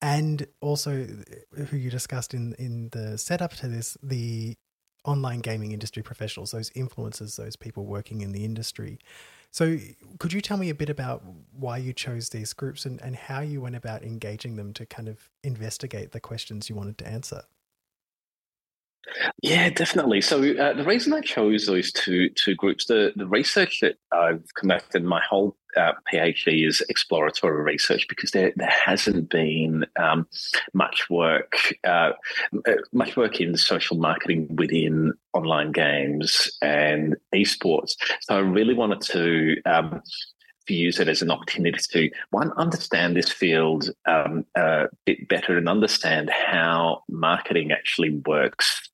and 0.00 0.46
also 0.60 1.02
uh, 1.02 1.64
who 1.64 1.76
you 1.76 1.90
discussed 1.90 2.34
in, 2.34 2.54
in 2.54 2.88
the 2.90 3.18
setup 3.18 3.52
to 3.54 3.68
this, 3.68 3.96
the 4.02 4.56
online 5.04 5.40
gaming 5.40 5.72
industry 5.72 6.02
professionals, 6.02 6.50
those 6.50 6.70
influencers, 6.70 7.36
those 7.36 7.56
people 7.56 7.84
working 7.84 8.22
in 8.22 8.32
the 8.32 8.44
industry. 8.44 8.98
So, 9.52 9.78
could 10.18 10.32
you 10.32 10.40
tell 10.40 10.56
me 10.56 10.68
a 10.68 10.74
bit 10.74 10.90
about 10.90 11.22
why 11.52 11.78
you 11.78 11.92
chose 11.92 12.28
these 12.28 12.52
groups 12.52 12.84
and, 12.84 13.00
and 13.00 13.16
how 13.16 13.40
you 13.40 13.60
went 13.60 13.76
about 13.76 14.02
engaging 14.02 14.56
them 14.56 14.72
to 14.74 14.84
kind 14.84 15.08
of 15.08 15.30
investigate 15.42 16.12
the 16.12 16.20
questions 16.20 16.68
you 16.68 16.76
wanted 16.76 16.98
to 16.98 17.06
answer? 17.06 17.42
Yeah, 19.42 19.70
definitely. 19.70 20.20
So 20.20 20.38
uh, 20.38 20.74
the 20.74 20.84
reason 20.84 21.12
I 21.12 21.20
chose 21.20 21.66
those 21.66 21.92
two 21.92 22.28
two 22.30 22.54
groups, 22.54 22.86
the 22.86 23.12
the 23.16 23.26
research 23.26 23.80
that 23.80 23.96
I've 24.12 24.42
conducted, 24.54 25.04
my 25.04 25.22
whole 25.28 25.56
uh, 25.76 25.92
PhD 26.12 26.66
is 26.66 26.82
exploratory 26.88 27.62
research 27.62 28.06
because 28.08 28.30
there 28.30 28.52
there 28.56 28.74
hasn't 28.84 29.30
been 29.30 29.86
um, 29.96 30.26
much 30.72 31.08
work 31.08 31.56
uh, 31.84 32.12
uh 32.66 32.72
much 32.92 33.16
work 33.16 33.40
in 33.40 33.56
social 33.56 33.96
marketing 33.96 34.48
within 34.56 35.12
online 35.32 35.72
games 35.72 36.50
and 36.62 37.16
esports. 37.34 37.96
So 38.22 38.36
I 38.36 38.40
really 38.40 38.74
wanted 38.74 39.00
to. 39.12 39.56
Um, 39.66 40.02
use 40.68 40.98
it 40.98 41.06
as 41.06 41.22
an 41.22 41.30
opportunity 41.30 41.78
to 41.78 42.10
one 42.30 42.50
understand 42.56 43.16
this 43.16 43.30
field 43.30 43.88
um, 44.06 44.44
a 44.56 44.86
bit 45.04 45.28
better 45.28 45.56
and 45.56 45.68
understand 45.68 46.28
how 46.28 47.04
marketing 47.08 47.70
actually 47.70 48.10
works 48.26 48.85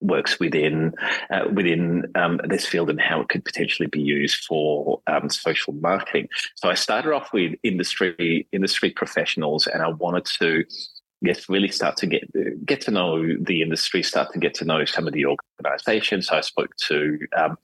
works 0.00 0.38
within 0.40 0.94
uh, 1.30 1.44
within 1.52 2.10
um, 2.14 2.40
this 2.48 2.66
field 2.66 2.90
and 2.90 3.00
how 3.00 3.20
it 3.20 3.28
could 3.28 3.44
potentially 3.44 3.86
be 3.86 4.00
used 4.00 4.44
for 4.44 5.00
um, 5.06 5.28
social 5.28 5.72
marketing. 5.74 6.28
So 6.56 6.68
I 6.68 6.74
started 6.74 7.12
off 7.12 7.32
with 7.32 7.54
industry 7.62 8.46
industry 8.52 8.90
professionals, 8.90 9.66
and 9.66 9.82
I 9.82 9.88
wanted 9.88 10.26
to 10.40 10.64
yes, 11.20 11.48
really 11.48 11.68
start 11.68 11.96
to 11.98 12.06
get 12.06 12.24
get 12.66 12.80
to 12.82 12.90
know 12.90 13.22
the 13.40 13.62
industry, 13.62 14.02
start 14.02 14.32
to 14.32 14.38
get 14.38 14.54
to 14.54 14.64
know 14.64 14.84
some 14.84 15.06
of 15.06 15.12
the 15.12 15.26
organisations. 15.26 16.28
So 16.28 16.36
I 16.36 16.40
spoke 16.40 16.74
to 16.88 17.18
um, 17.36 17.58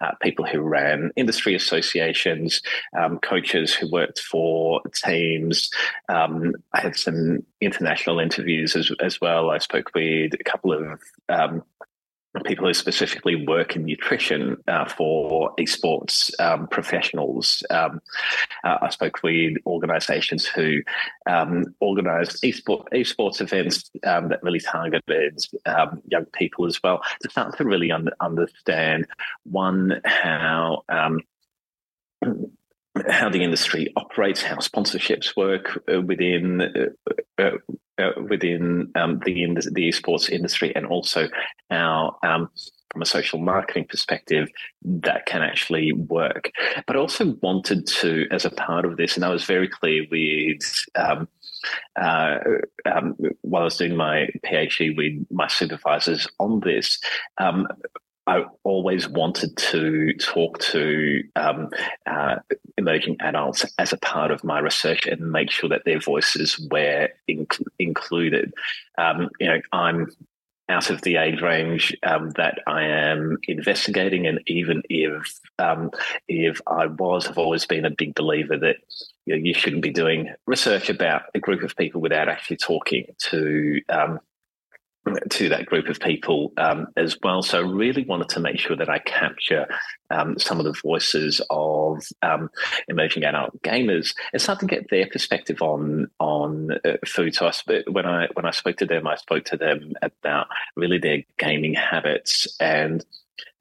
uh, 0.00 0.12
people 0.22 0.44
who 0.44 0.60
ran 0.60 1.10
industry 1.16 1.54
associations, 1.54 2.62
um, 2.98 3.18
coaches 3.18 3.74
who 3.74 3.90
worked 3.90 4.20
for 4.20 4.80
teams. 4.94 5.70
Um, 6.08 6.54
I 6.72 6.80
had 6.80 6.96
some 6.96 7.44
international 7.60 8.18
interviews 8.18 8.76
as, 8.76 8.90
as 9.00 9.20
well. 9.20 9.50
I 9.50 9.58
spoke 9.58 9.92
with 9.94 10.34
a 10.34 10.44
couple 10.44 10.72
of 10.72 11.00
um, 11.28 11.62
people 12.44 12.66
who 12.66 12.74
specifically 12.74 13.46
work 13.46 13.76
in 13.76 13.84
nutrition 13.84 14.56
uh, 14.68 14.84
for 14.84 15.54
esports 15.56 16.30
um, 16.40 16.66
professionals. 16.68 17.62
Um, 17.70 18.00
uh, 18.64 18.78
I 18.82 18.90
spoke 18.90 19.22
with 19.22 19.56
organisations 19.66 20.46
who 20.46 20.82
um, 21.26 21.74
organise 21.80 22.40
esport, 22.40 22.86
esports 22.92 23.40
events 23.40 23.90
um, 24.04 24.28
that 24.28 24.42
really 24.42 24.60
targeted 24.60 25.38
um, 25.66 26.02
young 26.08 26.26
people 26.26 26.66
as 26.66 26.82
well 26.82 27.00
to 27.22 27.30
start 27.30 27.56
to 27.56 27.64
really 27.64 27.90
un- 27.90 28.10
understand 28.20 29.06
one 29.44 30.00
how 30.04 30.82
um, 30.88 31.20
how 33.08 33.28
the 33.28 33.42
industry 33.42 33.92
operates, 33.96 34.42
how 34.42 34.56
sponsorships 34.56 35.36
work 35.36 35.82
uh, 35.92 36.00
within 36.00 36.60
uh, 36.62 37.42
uh, 37.42 37.50
uh, 37.98 38.22
within 38.28 38.90
um, 38.94 39.20
the 39.24 39.46
the 39.72 39.88
esports 39.88 40.28
industry, 40.28 40.74
and 40.74 40.86
also 40.86 41.28
how 41.70 42.16
um, 42.22 42.48
from 42.92 43.02
a 43.02 43.06
social 43.06 43.38
marketing 43.38 43.86
perspective 43.88 44.48
that 44.82 45.26
can 45.26 45.42
actually 45.42 45.92
work. 45.92 46.50
But 46.86 46.96
I 46.96 46.98
also 46.98 47.36
wanted 47.42 47.86
to, 47.86 48.26
as 48.30 48.44
a 48.44 48.50
part 48.50 48.84
of 48.84 48.96
this, 48.96 49.16
and 49.16 49.24
I 49.24 49.30
was 49.30 49.44
very 49.44 49.68
clear 49.68 50.04
with. 50.10 50.84
Um, 50.94 51.28
uh, 52.00 52.36
um, 52.84 53.16
while 53.40 53.62
I 53.62 53.64
was 53.64 53.76
doing 53.78 53.96
my 53.96 54.28
PhD 54.44 54.96
with 54.96 55.26
my 55.30 55.48
supervisors 55.48 56.28
on 56.38 56.60
this, 56.60 57.00
um, 57.38 57.66
I 58.26 58.44
always 58.64 59.08
wanted 59.08 59.56
to 59.56 60.12
talk 60.14 60.58
to 60.58 61.22
um, 61.36 61.70
uh, 62.06 62.36
emerging 62.76 63.16
adults 63.20 63.64
as 63.78 63.92
a 63.92 63.98
part 63.98 64.30
of 64.30 64.42
my 64.42 64.58
research 64.58 65.06
and 65.06 65.30
make 65.30 65.50
sure 65.50 65.68
that 65.68 65.84
their 65.84 66.00
voices 66.00 66.58
were 66.70 67.08
inc- 67.30 67.62
included. 67.78 68.52
Um, 68.98 69.28
you 69.38 69.46
know, 69.46 69.60
I'm 69.72 70.08
out 70.68 70.90
of 70.90 71.02
the 71.02 71.16
age 71.16 71.40
range 71.40 71.96
um, 72.02 72.30
that 72.30 72.58
I 72.66 72.82
am 72.82 73.38
investigating, 73.46 74.26
and 74.26 74.40
even 74.48 74.82
if 74.88 75.40
um, 75.58 75.90
if 76.26 76.60
I 76.66 76.86
was, 76.86 77.28
I've 77.28 77.38
always 77.38 77.66
been 77.66 77.84
a 77.84 77.90
big 77.90 78.14
believer 78.14 78.58
that 78.58 78.76
you, 79.26 79.36
know, 79.36 79.40
you 79.40 79.54
shouldn't 79.54 79.82
be 79.82 79.92
doing 79.92 80.34
research 80.46 80.90
about 80.90 81.22
a 81.34 81.38
group 81.38 81.62
of 81.62 81.76
people 81.76 82.00
without 82.00 82.28
actually 82.28 82.56
talking 82.56 83.06
to 83.30 83.80
um, 83.88 84.18
to 85.30 85.48
that 85.48 85.66
group 85.66 85.88
of 85.88 86.00
people 86.00 86.52
um, 86.56 86.88
as 86.96 87.16
well. 87.22 87.42
So 87.42 87.58
I 87.58 87.62
really 87.62 88.04
wanted 88.04 88.28
to 88.30 88.40
make 88.40 88.58
sure 88.58 88.76
that 88.76 88.88
I 88.88 88.98
capture 88.98 89.66
um, 90.10 90.38
some 90.38 90.58
of 90.58 90.64
the 90.64 90.74
voices 90.82 91.40
of 91.50 92.04
um, 92.22 92.50
emerging 92.88 93.24
adult 93.24 93.60
gamers 93.62 94.14
and 94.32 94.42
start 94.42 94.60
to 94.60 94.66
get 94.66 94.90
their 94.90 95.06
perspective 95.06 95.62
on 95.62 96.08
on 96.18 96.70
uh, 96.84 96.96
food. 97.06 97.34
So 97.34 97.46
I, 97.46 97.82
when 97.88 98.06
I 98.06 98.28
when 98.34 98.46
I 98.46 98.50
spoke 98.50 98.76
to 98.78 98.86
them, 98.86 99.06
I 99.06 99.16
spoke 99.16 99.44
to 99.46 99.56
them 99.56 99.92
about 100.02 100.48
really 100.76 100.98
their 100.98 101.22
gaming 101.38 101.74
habits 101.74 102.48
and 102.60 103.04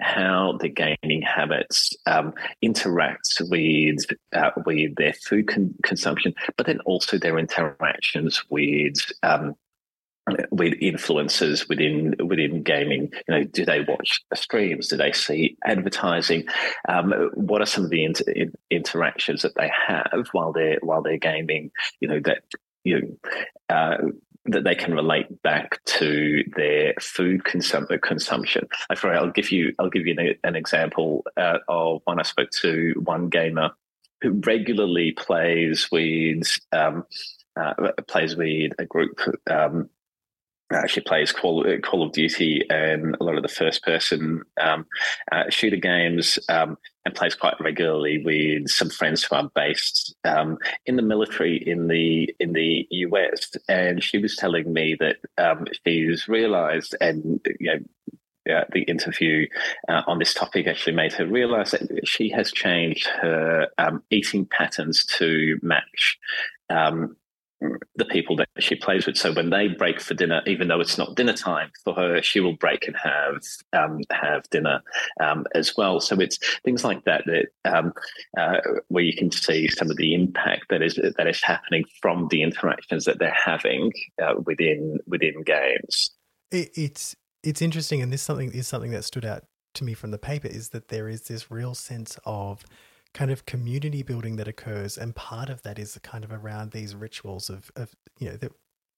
how 0.02 0.58
the 0.60 0.70
gaming 0.70 1.22
habits 1.22 1.94
um, 2.06 2.34
interact 2.62 3.42
with 3.50 3.98
uh, 4.34 4.52
with 4.66 4.96
their 4.96 5.14
food 5.14 5.48
con- 5.48 5.76
consumption, 5.84 6.34
but 6.58 6.66
then 6.66 6.80
also 6.82 7.18
their 7.18 7.38
interactions 7.38 8.44
with 8.50 8.96
um, 9.24 9.56
with 10.52 10.74
influencers 10.82 11.68
within 11.70 12.16
within 12.20 12.64
gaming. 12.64 13.12
You 13.28 13.36
know, 13.36 13.44
do 13.44 13.66
they 13.66 13.82
watch 13.82 14.22
streams? 14.34 14.88
Do 14.88 14.98
they 14.98 15.12
see 15.12 15.58
advertising? 15.66 16.48
Um, 16.88 17.12
what 17.34 17.62
are 17.62 17.68
some 17.68 17.84
of 17.84 17.90
the 17.90 18.04
inter- 18.04 18.52
interactions 18.72 19.44
that 19.44 19.56
they 19.56 19.72
have 19.88 20.28
while 20.32 20.52
they're 20.52 20.80
while 20.82 21.02
they're 21.02 21.18
gaming? 21.18 21.72
You 22.00 22.08
know 22.08 22.20
that 22.26 22.44
you 22.84 23.02
know, 23.02 23.76
uh, 23.76 23.98
that 24.46 24.64
they 24.64 24.76
can 24.76 24.94
relate 24.94 25.42
back 25.42 25.84
to 25.86 26.44
their 26.56 26.94
food 27.00 27.44
consum- 27.44 28.02
consumption. 28.02 28.68
For 28.96 29.14
I'll 29.14 29.32
give 29.32 29.52
you 29.52 29.74
I'll 29.80 29.90
give 29.90 30.08
you 30.08 30.16
an, 30.18 30.36
an 30.44 30.56
example 30.56 31.26
uh, 31.38 31.60
of 31.68 32.02
when 32.06 32.20
I 32.20 32.24
spoke 32.24 32.50
to 32.62 32.94
one 33.04 33.30
gamer 33.30 33.72
who 34.22 34.42
regularly 34.46 35.12
plays 35.12 35.90
with 35.92 36.58
um, 36.72 37.06
uh, 37.56 37.74
plays 38.08 38.36
with 38.36 38.72
a 38.80 38.86
group 38.86 39.20
um, 39.50 39.90
actually 40.72 41.04
plays 41.04 41.32
Call, 41.32 41.66
Call 41.84 42.04
of 42.04 42.12
Duty 42.12 42.62
and 42.70 43.16
a 43.20 43.24
lot 43.24 43.36
of 43.36 43.44
the 43.44 43.50
first 43.50 43.84
person 43.84 44.44
um, 44.60 44.86
uh, 45.32 45.50
shooter 45.50 45.78
games 45.78 46.40
um, 46.50 46.78
and 47.06 47.14
plays 47.14 47.36
quite 47.36 47.60
regularly 47.60 48.24
with 48.24 48.70
some 48.70 48.90
friends 48.90 49.24
who 49.24 49.36
are 49.36 49.50
based 49.54 50.16
um, 50.24 50.58
in 50.86 50.96
the 50.96 51.02
military 51.02 51.58
in 51.58 51.88
the 51.88 52.34
in 52.40 52.54
the 52.54 52.88
US. 52.90 53.52
And 53.70 54.04
she 54.04 54.18
was 54.18 54.36
telling 54.36 54.72
me 54.74 54.98
that 55.00 55.18
um, 55.38 55.66
she's 55.86 56.28
realized 56.28 56.96
and 57.00 57.40
you 57.60 57.68
know 57.68 57.80
uh, 58.56 58.64
the 58.72 58.84
interview 58.84 59.48
uh, 59.88 60.02
on 60.08 60.20
this 60.20 60.34
topic 60.34 60.68
actually 60.68 60.94
made 60.94 61.14
her 61.14 61.26
realize 61.26 61.72
that 61.72 62.08
she 62.08 62.30
has 62.30 62.52
changed 62.52 63.08
her 63.08 63.68
um, 63.78 64.04
eating 64.12 64.46
patterns 64.46 65.04
to 65.06 65.60
match 65.64 66.18
um, 66.70 67.16
the 67.62 68.06
people 68.06 68.36
that 68.36 68.50
she 68.60 68.76
plays 68.76 69.06
with. 69.06 69.18
So 69.18 69.34
when 69.34 69.50
they 69.50 69.68
break 69.68 70.02
for 70.02 70.14
dinner, 70.14 70.42
even 70.46 70.68
though 70.68 70.82
it's 70.82 70.98
not 70.98 71.16
dinner 71.16 71.34
time 71.34 71.72
for 71.84 71.94
her, 71.94 72.22
she 72.22 72.40
will 72.40 72.56
break 72.56 72.88
and 72.88 72.96
have 72.98 73.42
um, 73.74 74.02
have 74.12 74.50
dinner 74.50 74.82
um, 75.20 75.46
as 75.56 75.76
well. 75.78 76.00
So 76.00 76.20
it's 76.20 76.38
things 76.64 76.84
like 76.84 77.04
that 77.06 77.24
that 77.26 77.48
um, 77.66 77.94
uh, 78.38 78.58
where 78.90 79.04
you 79.04 79.16
can 79.16 79.32
see 79.32 79.68
some 79.70 79.90
of 79.90 79.98
the 79.98 80.14
impact 80.14 80.66
that 80.70 80.82
is 80.82 80.96
that 80.96 81.28
is 81.28 81.42
happening 81.42 81.86
from 82.02 82.28
the 82.30 82.44
interactions 82.44 83.06
that 83.06 83.20
they're 83.20 83.32
having 83.32 83.92
uh, 84.22 84.36
within 84.46 85.00
within 85.08 85.42
games. 85.44 86.12
It, 86.52 86.72
it's 86.76 87.16
it's 87.44 87.62
interesting, 87.62 88.02
and 88.02 88.12
this 88.12 88.22
something 88.22 88.52
is 88.52 88.68
something 88.68 88.92
that 88.92 89.04
stood 89.04 89.26
out 89.26 89.44
to 89.76 89.84
me 89.84 89.94
from 89.94 90.12
the 90.12 90.18
paper 90.18 90.48
is 90.48 90.70
that 90.70 90.88
there 90.88 91.08
is 91.08 91.24
this 91.24 91.52
real 91.52 91.76
sense 91.76 92.18
of 92.26 92.66
kind 93.16 93.32
of 93.32 93.46
community 93.46 94.04
building 94.04 94.36
that 94.36 94.48
occurs 94.48 94.98
and 94.98 95.16
part 95.16 95.50
of 95.50 95.62
that 95.64 95.80
is 95.80 95.98
kind 96.04 96.26
of 96.26 96.34
around 96.34 96.72
these 96.72 96.94
rituals 96.94 97.50
of, 97.50 97.72
of 97.78 97.96
you 98.20 98.30
know 98.30 98.50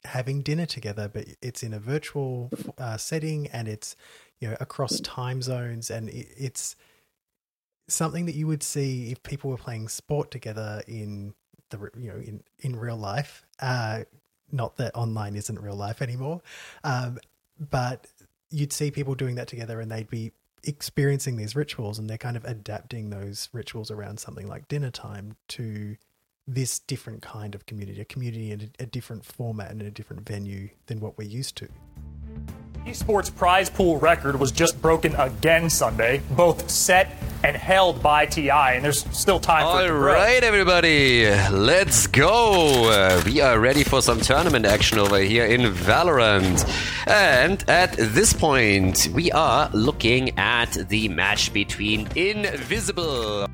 having 0.06 0.42
dinner 0.42 0.66
together 0.66 1.08
but 1.08 1.26
it's 1.40 1.62
in 1.62 1.72
a 1.72 1.80
virtual 1.80 2.50
uh, 2.80 2.98
setting 2.98 3.46
and 3.50 3.68
it's 3.68 3.96
you 4.40 4.50
know 4.50 4.58
across 4.60 5.00
time 5.02 5.40
zones 5.44 5.92
and 5.92 6.10
it, 6.10 6.28
it's 6.36 6.76
something 7.88 8.26
that 8.26 8.34
you 8.34 8.48
would 8.48 8.64
see 8.64 9.12
if 9.12 9.22
people 9.22 9.52
were 9.52 9.58
playing 9.58 9.88
sport 9.88 10.32
together 10.32 10.82
in 10.88 11.36
the 11.70 11.78
you 11.96 12.12
know 12.12 12.18
in 12.18 12.44
in 12.60 12.76
real 12.76 12.98
life. 12.98 13.46
Uh 13.60 14.04
not 14.52 14.78
that 14.78 14.96
online 14.96 15.36
isn't 15.36 15.60
real 15.60 15.76
life 15.76 16.02
anymore 16.02 16.42
um 16.86 17.20
but 17.60 18.08
you'd 18.50 18.72
see 18.72 18.90
people 18.90 19.14
doing 19.14 19.36
that 19.36 19.48
together 19.48 19.82
and 19.82 19.92
they'd 19.92 20.10
be 20.10 20.32
experiencing 20.64 21.38
these 21.38 21.56
rituals 21.56 22.00
and 22.00 22.10
they're 22.10 22.18
kind 22.18 22.38
of 22.38 22.46
adapting 22.46 23.10
those 23.10 23.50
rituals 23.54 23.92
around 23.92 24.20
something 24.20 24.48
like 24.48 24.68
dinner 24.68 24.92
time 24.92 25.36
to 25.50 25.96
this 26.48 26.80
different 26.80 27.22
kind 27.22 27.54
of 27.56 27.66
community, 27.66 28.00
a 28.00 28.06
community 28.06 28.52
in 28.52 28.62
a, 28.62 28.84
a 28.84 28.86
different 28.86 29.26
format 29.26 29.72
and 29.72 29.82
in 29.82 29.88
a 29.88 29.92
different 29.92 30.26
venue 30.26 30.70
than 30.88 31.00
what 31.00 31.18
we're 31.18 31.28
used 31.28 31.58
to. 31.58 31.68
Esports 32.88 33.36
prize 33.36 33.70
pool 33.70 33.98
record 33.98 34.40
was 34.40 34.50
just 34.50 34.82
broken 34.82 35.14
again 35.16 35.70
Sunday, 35.70 36.22
both 36.32 36.70
set 36.70 37.18
and 37.44 37.54
held 37.54 38.02
by 38.02 38.26
TI, 38.26 38.50
and 38.50 38.86
there's 38.86 39.04
still 39.12 39.42
time 39.42 39.66
All 39.66 39.78
for 39.78 39.84
it 39.84 39.92
All 39.92 39.98
right, 39.98 40.42
everybody, 40.42 41.30
let's 41.52 42.08
go. 42.08 42.90
Uh, 42.90 43.22
we 43.26 43.42
are 43.42 43.60
ready 43.60 43.84
for 43.84 44.02
some 44.02 44.22
tournament 44.22 44.66
action 44.66 45.00
over 45.00 45.20
here 45.20 45.46
in 45.46 45.62
Valorant. 45.74 46.66
And 47.08 47.70
at 47.70 47.92
this 47.98 48.32
point, 48.32 49.10
we 49.14 49.34
are 49.34 49.70
looking 49.74 50.38
at 50.40 50.72
the 50.88 51.10
match 51.10 51.52
between 51.52 52.08
Invisible. 52.16 53.50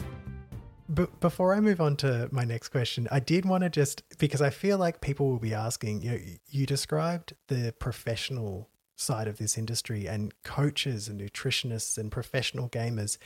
But 0.87 1.19
before 1.21 1.55
I 1.55 1.59
move 1.59 1.81
on 1.81 1.95
to 1.97 2.29
my 2.31 2.43
next 2.43 2.69
question, 2.69 3.07
I 3.11 3.19
did 3.19 3.45
want 3.45 3.63
to 3.63 3.71
just 3.71 4.03
because 4.19 4.43
I 4.43 4.51
feel 4.51 4.77
like 4.77 5.01
people 5.01 5.31
will 5.31 5.39
be 5.39 5.55
asking, 5.55 6.03
you 6.03 6.11
know, 6.11 6.19
you 6.49 6.67
described 6.67 7.33
the 7.47 7.73
professional 7.79 8.69
side 9.03 9.27
of 9.27 9.37
this 9.37 9.57
industry 9.57 10.07
and 10.07 10.33
coaches 10.43 11.07
and 11.07 11.19
nutritionists 11.19 11.97
and 11.97 12.11
professional 12.11 12.69
gamers. 12.69 13.17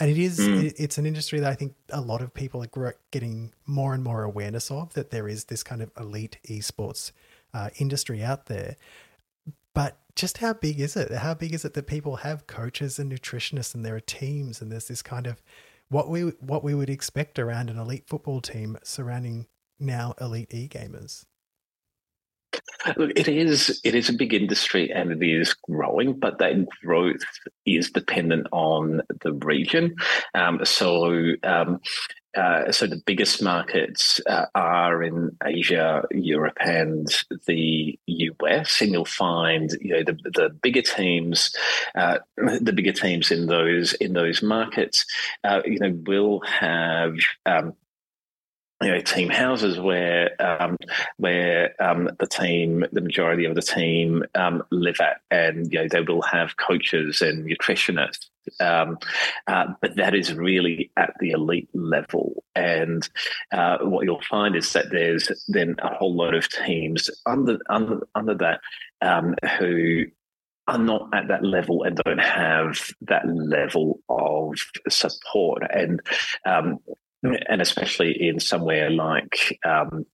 And 0.00 0.10
it 0.10 0.18
is, 0.18 0.38
mm. 0.38 0.72
it's 0.76 0.98
an 0.98 1.06
industry 1.06 1.40
that 1.40 1.50
I 1.50 1.54
think 1.54 1.74
a 1.90 2.00
lot 2.00 2.22
of 2.22 2.32
people 2.32 2.64
are 2.64 2.94
getting 3.10 3.52
more 3.66 3.94
and 3.94 4.02
more 4.02 4.22
awareness 4.22 4.70
of 4.70 4.94
that 4.94 5.10
there 5.10 5.28
is 5.28 5.44
this 5.44 5.62
kind 5.62 5.82
of 5.82 5.90
elite 5.98 6.38
esports 6.48 7.12
uh, 7.52 7.70
industry 7.78 8.22
out 8.22 8.46
there. 8.46 8.76
But 9.74 9.98
just 10.14 10.38
how 10.38 10.52
big 10.54 10.80
is 10.80 10.96
it? 10.96 11.12
How 11.12 11.34
big 11.34 11.54
is 11.54 11.64
it 11.64 11.74
that 11.74 11.86
people 11.86 12.16
have 12.16 12.46
coaches 12.46 12.98
and 12.98 13.12
nutritionists 13.12 13.74
and 13.74 13.84
there 13.84 13.96
are 13.96 14.00
teams 14.00 14.60
and 14.60 14.70
there's 14.72 14.88
this 14.88 15.02
kind 15.02 15.26
of 15.26 15.42
what 15.88 16.08
we 16.08 16.22
what 16.40 16.62
we 16.62 16.74
would 16.74 16.90
expect 16.90 17.38
around 17.38 17.70
an 17.70 17.78
elite 17.78 18.06
football 18.06 18.40
team 18.40 18.76
surrounding 18.82 19.46
now 19.78 20.14
elite 20.20 20.52
e 20.52 20.68
gamers? 20.68 21.24
Look, 22.96 23.10
it 23.16 23.28
is 23.28 23.80
it 23.84 23.94
is 23.94 24.08
a 24.08 24.14
big 24.14 24.32
industry 24.32 24.90
and 24.90 25.10
it 25.10 25.26
is 25.26 25.54
growing, 25.54 26.18
but 26.18 26.38
that 26.38 26.66
growth 26.84 27.22
is 27.66 27.90
dependent 27.90 28.46
on 28.52 29.02
the 29.22 29.32
region. 29.32 29.96
Um, 30.34 30.64
so. 30.64 31.34
Um, 31.42 31.80
uh, 32.36 32.70
so 32.70 32.86
the 32.86 33.02
biggest 33.04 33.42
markets 33.42 34.20
uh, 34.26 34.44
are 34.54 35.02
in 35.02 35.36
Asia, 35.44 36.04
Europe, 36.12 36.56
and 36.60 37.08
the 37.46 37.98
US, 38.06 38.80
and 38.80 38.92
you'll 38.92 39.04
find 39.06 39.70
you 39.80 39.94
know 39.94 40.02
the, 40.04 40.12
the 40.34 40.50
bigger 40.62 40.82
teams, 40.82 41.52
uh, 41.96 42.18
the 42.36 42.72
bigger 42.72 42.92
teams 42.92 43.32
in 43.32 43.46
those 43.46 43.94
in 43.94 44.12
those 44.12 44.42
markets, 44.42 45.04
uh, 45.42 45.62
you 45.64 45.80
know, 45.80 45.98
will 46.06 46.40
have 46.40 47.14
um, 47.46 47.72
you 48.82 48.88
know, 48.88 49.00
team 49.00 49.28
houses 49.28 49.78
where 49.80 50.30
um, 50.40 50.76
where 51.16 51.74
um, 51.82 52.10
the 52.18 52.26
team, 52.26 52.84
the 52.92 53.00
majority 53.00 53.44
of 53.44 53.54
the 53.56 53.62
team, 53.62 54.22
um, 54.36 54.62
live 54.70 55.00
at, 55.00 55.20
and 55.30 55.72
you 55.72 55.80
know 55.80 55.88
they 55.88 56.00
will 56.00 56.22
have 56.22 56.56
coaches 56.56 57.20
and 57.20 57.48
nutritionists. 57.48 58.28
Um, 58.60 58.98
uh, 59.46 59.66
but 59.82 59.96
that 59.96 60.14
is 60.14 60.32
really 60.32 60.90
at 60.96 61.12
the 61.18 61.30
elite 61.30 61.68
level, 61.74 62.44
and 62.54 63.08
uh, 63.52 63.78
what 63.82 64.04
you'll 64.04 64.22
find 64.22 64.54
is 64.54 64.72
that 64.74 64.90
there's 64.90 65.30
then 65.48 65.74
a 65.80 65.94
whole 65.94 66.14
lot 66.14 66.34
of 66.34 66.48
teams 66.48 67.10
under 67.26 67.58
under 67.68 68.06
under 68.14 68.34
that 68.36 68.60
um, 69.02 69.34
who 69.58 70.04
are 70.68 70.78
not 70.78 71.08
at 71.14 71.28
that 71.28 71.44
level 71.44 71.82
and 71.82 71.96
don't 72.04 72.20
have 72.20 72.78
that 73.00 73.26
level 73.26 74.00
of 74.08 74.54
support. 74.88 75.62
And 75.74 76.00
um, 76.44 76.78
and 77.22 77.60
especially 77.60 78.28
in 78.28 78.40
somewhere 78.40 78.90
like 78.90 79.58
um, 79.64 80.04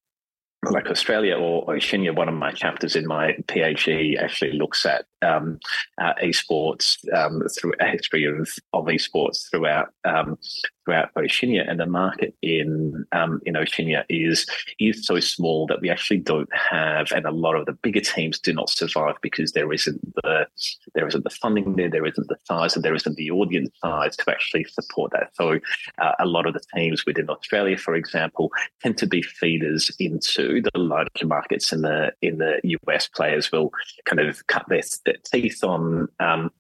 like 0.71 0.87
Australia 0.87 1.37
or 1.37 1.71
Oceania, 1.75 2.12
one 2.12 2.29
of 2.29 2.35
my 2.35 2.53
chapters 2.53 2.97
in 2.97 3.07
my 3.07 3.33
PhD 3.49 4.19
actually 4.19 4.53
looks 4.53 4.87
at 4.87 5.05
um, 5.23 5.59
uh, 6.01 6.14
esports 6.23 6.97
um, 7.14 7.43
through 7.49 7.75
a 7.81 7.87
history 7.87 8.25
of, 8.25 8.49
of 8.73 8.87
esports 8.87 9.51
throughout 9.51 9.88
um, 10.05 10.38
throughout 10.85 11.11
Oceania, 11.16 11.64
and 11.66 11.81
the 11.81 11.87
market 11.87 12.35
in 12.42 13.05
um, 13.12 13.40
in 13.44 13.57
Oceania 13.57 14.05
is 14.09 14.47
is 14.79 15.07
so 15.07 15.20
small 15.20 15.66
that 15.66 15.81
we 15.81 15.90
actually 15.90 16.18
don't 16.18 16.49
have, 16.55 17.11
and 17.12 17.27
a 17.27 17.31
lot 17.31 17.57
of 17.57 17.66
the 17.66 17.73
bigger 17.73 18.01
teams 18.01 18.38
do 18.38 18.53
not 18.53 18.70
survive 18.70 19.16
because 19.23 19.53
there 19.53 19.73
isn't 19.73 20.01
the 20.16 20.47
there 20.94 21.07
isn't 21.07 21.25
the 21.25 21.31
funding 21.31 21.77
there, 21.77 21.90
there 21.90 22.07
isn't 22.07 22.29
the 22.29 22.37
size, 22.44 22.75
and 22.75 22.85
there 22.85 22.94
isn't 22.94 23.16
the 23.16 23.31
audience 23.31 23.70
size 23.83 24.16
to 24.16 24.31
actually 24.31 24.64
support 24.64 25.12
that. 25.12 25.31
So, 25.35 25.59
uh, 25.99 26.12
a 26.18 26.27
lot 26.27 26.47
of 26.47 26.55
the 26.55 26.62
teams 26.75 27.07
within 27.07 27.31
Australia, 27.31 27.77
for 27.77 27.94
example, 27.94 28.53
tend 28.83 28.99
to 28.99 29.07
be 29.07 29.23
feeders 29.23 29.90
into 29.99 30.62
the 30.62 30.79
larger 30.79 31.27
markets 31.27 31.73
in 31.73 31.83
the 31.83 32.12
in 32.23 32.38
the 32.38 32.61
US. 32.87 33.09
Players 33.09 33.51
will 33.51 33.70
kind 34.05 34.20
of 34.20 34.47
cut 34.47 34.64
their, 34.68 34.83
their 35.05 35.16
teeth 35.25 35.62
on 35.64 36.09
um, 36.20 36.51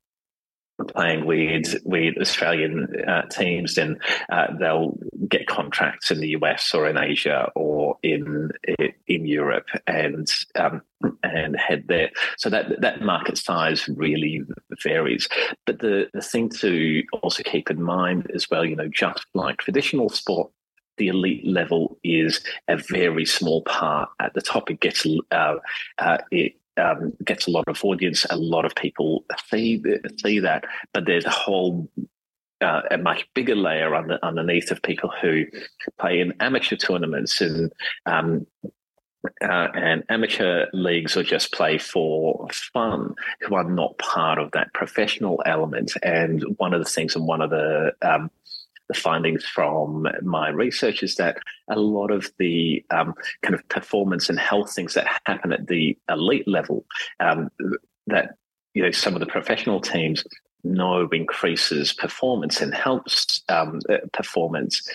playing 0.84 1.26
with 1.26 1.76
with 1.84 2.16
Australian 2.20 2.88
uh, 3.06 3.22
teams, 3.28 3.74
then 3.74 3.98
uh, 4.30 4.48
they'll 4.58 4.96
get 5.28 5.46
contracts 5.46 6.10
in 6.10 6.20
the 6.20 6.28
US 6.30 6.74
or 6.74 6.88
in 6.88 6.98
Asia 6.98 7.50
or 7.54 7.98
in 8.02 8.50
in 9.06 9.26
Europe 9.26 9.68
and 9.86 10.28
um, 10.56 10.82
and 11.22 11.56
head 11.56 11.84
there. 11.88 12.10
So 12.36 12.50
that 12.50 12.80
that 12.80 13.02
market 13.02 13.38
size 13.38 13.88
really 13.88 14.42
varies. 14.82 15.28
But 15.66 15.80
the 15.80 16.08
the 16.12 16.22
thing 16.22 16.48
to 16.60 17.02
also 17.22 17.42
keep 17.42 17.70
in 17.70 17.82
mind 17.82 18.30
as 18.34 18.50
well, 18.50 18.64
you 18.64 18.76
know, 18.76 18.88
just 18.88 19.26
like 19.34 19.58
traditional 19.58 20.08
sport, 20.08 20.50
the 20.96 21.08
elite 21.08 21.46
level 21.46 21.98
is 22.04 22.40
a 22.68 22.76
very 22.76 23.24
small 23.24 23.62
part. 23.62 24.10
At 24.20 24.34
the 24.34 24.42
top, 24.42 24.70
it 24.70 24.80
gets 24.80 25.06
uh, 25.30 25.56
uh, 25.98 26.18
it 26.30 26.54
um, 26.76 27.12
gets 27.24 27.46
a 27.46 27.50
lot 27.50 27.64
of 27.68 27.84
audience. 27.84 28.26
A 28.30 28.36
lot 28.36 28.64
of 28.64 28.74
people 28.74 29.24
see 29.48 29.82
see 30.22 30.40
that, 30.40 30.64
but 30.92 31.06
there's 31.06 31.24
a 31.24 31.30
whole 31.30 31.88
uh, 32.60 32.82
a 32.90 32.98
much 32.98 33.26
bigger 33.34 33.54
layer 33.54 33.94
under, 33.94 34.18
underneath 34.22 34.70
of 34.70 34.82
people 34.82 35.10
who 35.20 35.44
play 35.98 36.20
in 36.20 36.32
amateur 36.40 36.76
tournaments 36.76 37.40
and 37.40 37.72
um, 38.06 38.46
uh, 39.42 39.68
and 39.74 40.04
amateur 40.10 40.66
leagues 40.72 41.16
or 41.16 41.22
just 41.22 41.52
play 41.52 41.78
for 41.78 42.46
fun 42.72 43.14
who 43.40 43.54
are 43.54 43.64
not 43.64 43.96
part 43.98 44.38
of 44.38 44.50
that 44.52 44.72
professional 44.74 45.42
element. 45.46 45.92
And 46.02 46.42
one 46.58 46.74
of 46.74 46.80
the 46.84 46.90
things 46.90 47.16
and 47.16 47.26
one 47.26 47.40
of 47.40 47.50
the 47.50 47.92
um, 48.02 48.30
the 48.88 48.94
findings 48.94 49.44
from 49.44 50.06
my 50.22 50.48
research 50.48 51.02
is 51.02 51.16
that 51.16 51.38
a 51.70 51.78
lot 51.78 52.10
of 52.10 52.30
the 52.38 52.84
um, 52.90 53.14
kind 53.42 53.54
of 53.54 53.66
performance 53.68 54.28
and 54.28 54.38
health 54.38 54.72
things 54.74 54.94
that 54.94 55.06
happen 55.26 55.52
at 55.52 55.66
the 55.68 55.96
elite 56.08 56.46
level 56.46 56.84
um, 57.20 57.50
that 58.06 58.36
you 58.74 58.82
know 58.82 58.90
some 58.90 59.14
of 59.14 59.20
the 59.20 59.26
professional 59.26 59.80
teams 59.80 60.24
know 60.64 61.06
increases 61.12 61.92
performance 61.92 62.60
and 62.60 62.74
helps 62.74 63.42
um, 63.48 63.80
uh, 63.90 63.98
performance 64.12 64.88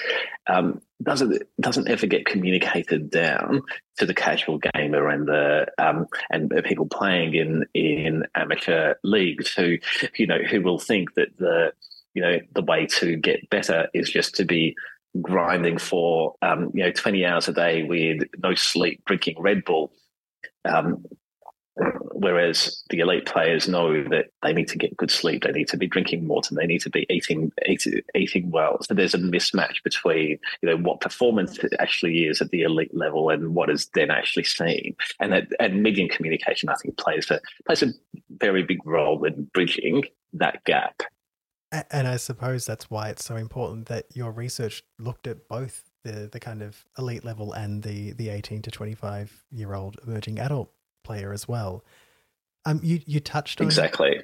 um, 0.47 0.81
doesn't 1.03 1.41
doesn't 1.61 1.87
ever 1.87 2.07
get 2.07 2.25
communicated 2.25 3.09
down 3.09 3.61
to 3.97 4.05
the 4.05 4.13
casual 4.13 4.59
gamer 4.73 5.07
and 5.07 5.27
the 5.27 5.67
um, 5.77 6.07
and 6.31 6.51
people 6.65 6.87
playing 6.87 7.35
in 7.35 7.65
in 7.73 8.25
amateur 8.35 8.95
leagues 9.03 9.53
who 9.53 9.77
you 10.17 10.25
know 10.25 10.39
who 10.39 10.61
will 10.61 10.79
think 10.79 11.13
that 11.13 11.37
the 11.37 11.71
you 12.13 12.21
know 12.21 12.39
the 12.53 12.61
way 12.61 12.85
to 12.85 13.15
get 13.15 13.49
better 13.49 13.87
is 13.93 14.09
just 14.09 14.35
to 14.35 14.45
be 14.45 14.75
grinding 15.21 15.77
for 15.77 16.35
um, 16.41 16.71
you 16.73 16.83
know 16.83 16.91
20 16.91 17.25
hours 17.25 17.47
a 17.47 17.53
day 17.53 17.83
with 17.83 18.23
no 18.43 18.55
sleep 18.55 19.03
drinking 19.05 19.35
red 19.39 19.63
bull. 19.65 19.91
Um, 20.65 21.05
whereas 22.11 22.83
the 22.89 22.99
elite 22.99 23.25
players 23.25 23.69
know 23.69 24.03
that 24.09 24.25
they 24.43 24.51
need 24.51 24.67
to 24.67 24.77
get 24.77 24.97
good 24.97 25.09
sleep 25.09 25.43
they 25.43 25.51
need 25.53 25.69
to 25.69 25.77
be 25.77 25.87
drinking 25.87 26.27
water 26.27 26.53
they 26.53 26.65
need 26.65 26.81
to 26.81 26.89
be 26.89 27.05
eating 27.09 27.51
eating, 27.65 28.01
eating 28.15 28.51
well. 28.51 28.77
So 28.81 28.93
there's 28.93 29.13
a 29.13 29.19
mismatch 29.19 29.81
between 29.83 30.39
you 30.61 30.69
know 30.69 30.77
what 30.77 30.99
performance 30.99 31.57
actually 31.79 32.25
is 32.25 32.41
at 32.41 32.49
the 32.49 32.63
elite 32.63 32.93
level 32.93 33.29
and 33.29 33.55
what 33.55 33.69
is 33.69 33.89
then 33.93 34.11
actually 34.11 34.43
seen. 34.43 34.95
And 35.19 35.31
that 35.31 35.47
and 35.59 35.81
medium 35.81 36.09
communication 36.09 36.69
i 36.69 36.75
think 36.75 36.97
plays 36.97 37.31
a 37.31 37.39
plays 37.65 37.83
a 37.83 37.93
very 38.29 38.63
big 38.63 38.85
role 38.85 39.23
in 39.23 39.49
bridging 39.53 40.03
that 40.33 40.63
gap 40.65 41.01
and 41.71 42.07
I 42.07 42.17
suppose 42.17 42.65
that's 42.65 42.89
why 42.89 43.09
it's 43.09 43.25
so 43.25 43.35
important 43.35 43.87
that 43.87 44.05
your 44.13 44.31
research 44.31 44.83
looked 44.97 45.27
at 45.27 45.47
both 45.47 45.83
the, 46.03 46.29
the 46.31 46.39
kind 46.39 46.61
of 46.61 46.85
elite 46.97 47.23
level 47.23 47.53
and 47.53 47.83
the, 47.83 48.13
the 48.13 48.29
18 48.29 48.61
to 48.63 48.71
25 48.71 49.45
year 49.51 49.73
old 49.73 49.97
emerging 50.05 50.39
adult 50.39 50.71
player 51.03 51.33
as 51.33 51.47
well. 51.47 51.83
Um, 52.65 52.79
you, 52.83 53.01
you 53.05 53.19
touched 53.19 53.61
on 53.61 53.67
exactly. 53.67 54.21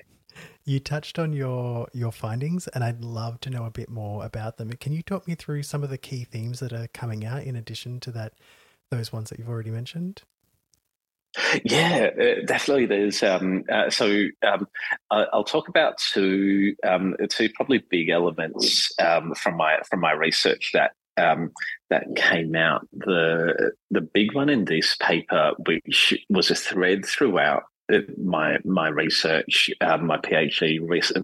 You 0.66 0.80
touched 0.80 1.18
on 1.18 1.32
your 1.32 1.88
your 1.94 2.12
findings, 2.12 2.68
and 2.70 2.84
I'd 2.84 3.02
love 3.02 3.40
to 3.42 3.50
know 3.50 3.66
a 3.66 3.72
bit 3.72 3.90
more 3.90 4.26
about 4.26 4.58
them. 4.58 4.72
Can 4.74 4.92
you 4.92 5.02
talk 5.02 5.28
me 5.28 5.36
through 5.36 5.64
some 5.64 5.84
of 5.84 5.90
the 5.90 5.98
key 5.98 6.26
themes 6.26 6.60
that 6.60 6.74
are 6.74 6.88
coming 6.88 7.24
out 7.24 7.44
in 7.44 7.56
addition 7.56 8.00
to 8.02 8.12
that, 8.12 8.34
those 8.92 9.14
ones 9.14 9.30
that 9.30 9.40
you've 9.40 9.48
already 9.48 9.72
mentioned? 9.72 10.24
Yeah, 11.64 12.10
uh, 12.20 12.46
definitely. 12.46 12.86
There's 12.86 13.22
um, 13.24 13.64
uh, 13.72 13.90
so 13.90 14.26
um, 14.46 14.68
I'll 15.12 15.44
talk 15.44 15.68
about 15.68 15.98
two 15.98 16.76
um, 16.84 17.16
two 17.30 17.50
probably 17.56 17.84
big 17.90 18.10
elements 18.10 18.92
um, 19.00 19.34
from 19.36 19.58
my 19.58 19.80
from 19.90 20.00
my 20.00 20.12
research 20.14 20.72
that 20.74 20.92
um, 21.18 21.52
that 21.90 22.04
came 22.16 22.56
out. 22.56 22.88
The 22.94 23.72
the 23.92 24.02
big 24.02 24.34
one 24.34 24.50
in 24.50 24.66
this 24.66 24.96
paper, 25.02 25.52
which 25.68 26.14
was 26.30 26.52
a 26.52 26.56
thread 26.56 27.06
throughout 27.06 27.64
uh, 27.92 28.00
my 28.18 28.58
my 28.64 28.88
research, 28.88 29.70
um, 29.82 30.08
my 30.08 30.18
PhD 30.18 30.80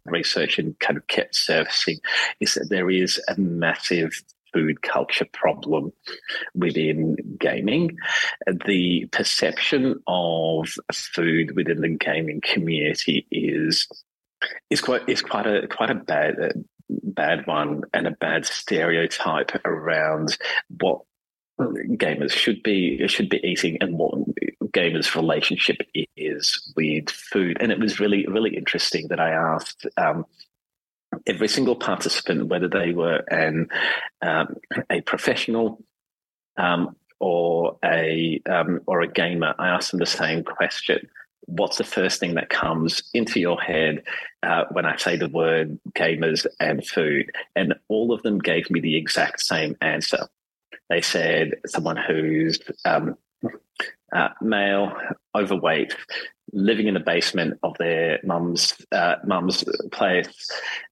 research, 0.05 0.59
and 0.59 0.77
kind 0.79 0.97
of 0.97 1.07
kept 1.07 1.35
surfacing, 1.35 1.99
is 2.39 2.55
that 2.55 2.67
there 2.69 2.89
is 2.89 3.21
a 3.27 3.39
massive 3.39 4.11
food 4.53 4.81
culture 4.81 5.27
problem 5.31 5.91
within 6.55 7.15
gaming. 7.39 7.97
The 8.65 9.07
perception 9.11 10.01
of 10.07 10.69
food 10.91 11.55
within 11.55 11.81
the 11.81 11.89
gaming 11.89 12.41
community 12.43 13.27
is 13.31 13.87
is 14.69 14.81
quite 14.81 15.07
is 15.07 15.21
quite 15.21 15.47
a 15.47 15.67
quite 15.67 15.89
a 15.89 15.95
bad 15.95 16.35
a 16.39 16.51
bad 16.89 17.47
one 17.47 17.83
and 17.93 18.07
a 18.07 18.11
bad 18.11 18.45
stereotype 18.45 19.51
around 19.65 20.37
what 20.79 21.01
gamers 21.59 22.31
should 22.31 22.63
be 22.63 23.07
should 23.07 23.29
be 23.29 23.39
eating 23.43 23.77
and 23.81 23.97
what 23.97 24.13
gamers' 24.73 25.15
relationship 25.15 25.77
is 26.15 26.73
with 26.75 27.09
food. 27.09 27.57
And 27.59 27.71
it 27.71 27.79
was 27.79 27.99
really 27.99 28.25
really 28.27 28.55
interesting 28.55 29.07
that 29.09 29.19
I 29.19 29.31
asked 29.31 29.85
um, 29.97 30.25
every 31.25 31.47
single 31.47 31.75
participant, 31.75 32.47
whether 32.47 32.67
they 32.67 32.91
were 32.91 33.23
an 33.29 33.67
um, 34.21 34.55
a 34.89 35.01
professional 35.01 35.83
um, 36.57 36.95
or 37.19 37.77
a 37.83 38.41
um, 38.49 38.81
or 38.87 39.01
a 39.01 39.07
gamer, 39.07 39.53
I 39.57 39.69
asked 39.69 39.91
them 39.91 39.99
the 39.99 40.05
same 40.05 40.43
question: 40.43 41.09
What's 41.45 41.77
the 41.77 41.83
first 41.83 42.19
thing 42.19 42.35
that 42.35 42.49
comes 42.49 43.03
into 43.13 43.39
your 43.39 43.59
head 43.59 44.03
uh, 44.43 44.65
when 44.71 44.85
I 44.85 44.97
say 44.97 45.17
the 45.17 45.29
word 45.29 45.79
gamers 45.93 46.45
and 46.59 46.85
food? 46.85 47.31
And 47.55 47.75
all 47.87 48.13
of 48.13 48.23
them 48.23 48.39
gave 48.39 48.69
me 48.69 48.79
the 48.79 48.95
exact 48.95 49.41
same 49.41 49.75
answer. 49.81 50.27
They 50.89 51.01
said 51.01 51.53
someone 51.67 51.97
who's 51.97 52.59
um, 52.85 53.17
uh, 54.13 54.29
male, 54.41 54.93
overweight, 55.35 55.95
living 56.53 56.87
in 56.87 56.93
the 56.93 56.99
basement 56.99 57.57
of 57.63 57.75
their 57.77 58.19
mum's 58.23 58.73
uh, 58.91 59.15
mum's 59.25 59.63
place, 59.91 60.49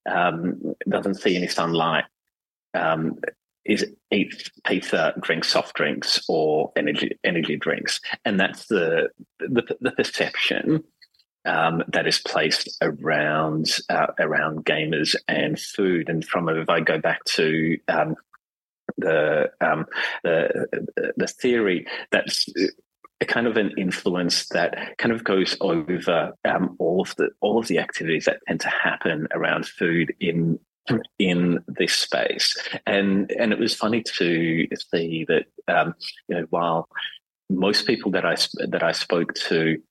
um, 0.10 0.76
doesn't 0.88 1.16
see 1.16 1.36
any 1.36 1.48
sunlight, 1.48 2.06
um, 2.74 3.20
is 3.66 3.86
eats 4.12 4.50
pizza, 4.66 5.14
drinks 5.20 5.50
soft 5.50 5.76
drinks 5.76 6.22
or 6.28 6.72
energy 6.76 7.18
energy 7.24 7.58
drinks, 7.58 8.00
and 8.26 8.40
that's 8.40 8.68
the 8.68 9.10
the, 9.40 9.64
the 9.82 9.92
perception. 9.92 10.84
Um, 11.46 11.84
that 11.94 12.06
is 12.06 12.20
placed 12.20 12.78
around 12.82 13.68
uh, 13.90 14.08
around 14.20 14.66
gamers 14.66 15.16
and 15.30 15.58
food, 15.58 16.10
and 16.10 16.24
from 16.24 16.50
if 16.50 16.70
I 16.70 16.82
go 16.82 17.00
back 17.00 17.24
to 17.26 17.78
um, 17.88 18.16
the, 18.98 19.50
um, 19.62 19.86
the 20.24 20.68
the 21.16 21.28
theory 21.28 21.88
that's 22.12 22.46
kind 23.26 23.48
of 23.48 23.58
an 23.58 23.72
influence 23.78 24.48
that 24.50 24.98
kind 24.98 25.12
of 25.12 25.24
goes 25.24 25.58
over 25.62 26.34
um, 26.46 26.76
all 26.80 27.02
of 27.02 27.16
the 27.18 27.30
all 27.42 27.60
of 27.60 27.68
the 27.68 27.80
activities 27.80 28.26
that 28.26 28.40
tend 28.48 28.62
to 28.62 28.70
happen 28.70 29.28
around 29.32 29.66
food 29.66 30.14
in 30.20 30.60
in 31.20 31.64
this 31.68 31.94
space. 31.94 32.58
And 32.86 33.32
and 33.32 33.52
it 33.52 33.60
was 33.60 33.76
funny 33.76 34.04
to 34.18 34.68
see 34.92 35.26
that 35.28 35.46
um, 35.68 35.96
you 36.28 36.36
know 36.36 36.46
while 36.50 36.88
most 37.50 37.88
people 37.88 38.12
that 38.12 38.26
I 38.26 38.36
that 38.68 38.84
I 38.84 38.92
spoke 38.92 39.34
to 39.50 39.82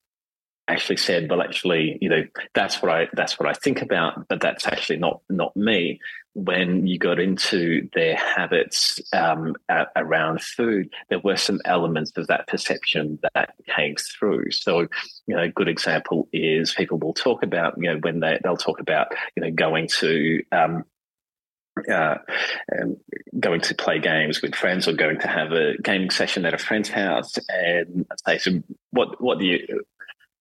actually 0.69 0.99
said, 0.99 1.29
"Well, 1.29 1.43
actually, 1.43 1.99
you 2.01 2.09
know, 2.09 2.25
that's 2.55 2.81
what 2.83 2.93
I 2.93 3.09
that's 3.15 3.39
what 3.39 3.49
I 3.49 3.55
think 3.55 3.83
about, 3.83 4.29
but 4.29 4.41
that's 4.41 4.67
actually 4.67 4.99
not 4.99 5.21
not 5.29 5.57
me." 5.57 6.01
When 6.45 6.87
you 6.87 6.99
got 6.99 7.19
into 7.19 7.89
their 7.95 8.17
habits 8.17 9.01
um, 9.13 9.57
around 9.97 10.41
food, 10.41 10.89
there 11.09 11.19
were 11.19 11.37
some 11.37 11.61
elements 11.65 12.13
of 12.17 12.29
that 12.29 12.47
perception 12.47 13.19
that 13.35 13.55
came 13.75 13.97
through. 13.97 14.53
So, 14.53 14.87
you 15.27 15.35
know, 15.35 15.43
a 15.43 15.49
good 15.49 15.69
example 15.69 16.29
is 16.33 16.75
people 16.75 16.99
will 16.99 17.15
talk 17.15 17.43
about, 17.43 17.75
you 17.77 17.91
know, 17.91 17.99
when 17.99 18.21
they 18.21 18.39
they'll 18.43 18.57
talk 18.57 18.79
about, 18.79 19.09
you 19.35 19.43
know, 19.43 19.51
going 19.51 19.89
to 19.99 20.43
um, 20.53 20.85
uh, 21.91 22.17
um, 22.81 22.97
going 23.39 23.61
to 23.61 23.75
play 23.75 23.99
games 23.99 24.43
with 24.43 24.55
friends 24.55 24.89
or 24.89 24.93
going 24.93 25.19
to 25.21 25.29
have 25.29 25.53
a 25.53 25.77
gaming 25.83 26.11
session 26.11 26.45
at 26.47 26.55
a 26.55 26.59
friend's 26.59 26.89
house 26.89 27.35
and 27.49 28.07
say, 28.27 28.39
so 28.39 28.63
what, 28.91 29.21
what 29.23 29.39
do 29.39 29.45
you, 29.45 29.85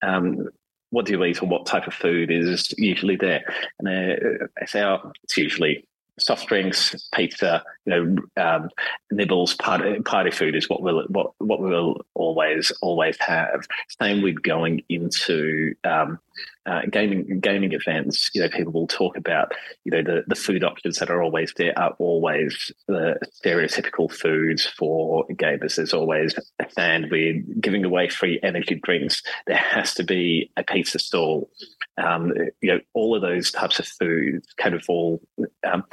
um, 0.02 0.48
what 0.90 1.06
do 1.06 1.14
you 1.14 1.24
eat 1.24 1.42
or 1.42 1.48
what 1.48 1.66
type 1.66 1.88
of 1.88 1.94
food 1.94 2.32
is 2.32 2.74
usually 2.78 3.16
there? 3.16 3.44
And 3.80 3.88
uh, 3.88 4.48
I 4.62 4.66
say, 4.66 4.84
oh, 4.84 5.12
it's 5.24 5.38
usually 5.38 5.86
soft 6.20 6.48
drinks, 6.48 6.96
pizza, 7.14 7.64
you 7.86 7.92
know, 7.94 8.44
um, 8.44 8.70
nibbles, 9.12 9.54
party, 9.56 10.00
party 10.02 10.32
food 10.32 10.56
is 10.56 10.70
what 10.70 10.82
we'll 10.82 11.06
what 11.10 11.34
what 11.40 11.60
we'll 11.62 12.02
always 12.14 12.72
always 12.82 13.18
have. 13.20 13.68
Same 14.02 14.22
with 14.22 14.42
going 14.42 14.84
into 14.90 15.76
um, 15.84 16.20
uh, 16.68 16.82
gaming 16.92 17.40
gaming 17.40 17.72
events. 17.72 18.30
You 18.34 18.42
know, 18.42 18.50
people 18.50 18.74
will 18.74 18.88
talk 18.88 19.18
about 19.18 19.54
you 19.86 19.92
know 19.92 20.04
the 20.04 20.24
the 20.28 20.36
food 20.36 20.64
options 20.64 21.00
that 21.00 21.10
are 21.10 21.24
always 21.24 21.54
there 21.56 21.78
are 21.80 21.96
always 21.98 22.72
the 22.88 23.18
stereotypical 23.44 24.12
foods 24.12 24.66
for 24.66 25.26
gamers. 25.30 25.76
There's 25.76 25.94
always 25.94 26.36
a 26.60 26.70
stand 26.70 27.10
with 27.10 27.62
giving 27.62 27.86
away 27.86 28.10
free 28.10 28.40
energy 28.44 28.76
drinks. 28.84 29.24
There 29.48 29.56
has 29.56 29.94
to 29.96 30.04
be 30.04 30.52
a 30.58 30.64
pizza 30.64 31.00
stall. 31.00 31.50
Um, 31.98 32.34
you 32.62 32.74
know, 32.74 32.80
all 32.94 33.16
of 33.16 33.22
those 33.22 33.52
types 33.52 33.80
of 33.80 33.88
foods 33.88 34.48
kind 34.58 34.76
of 34.76 34.84
all 34.90 35.22
um, 35.66 35.84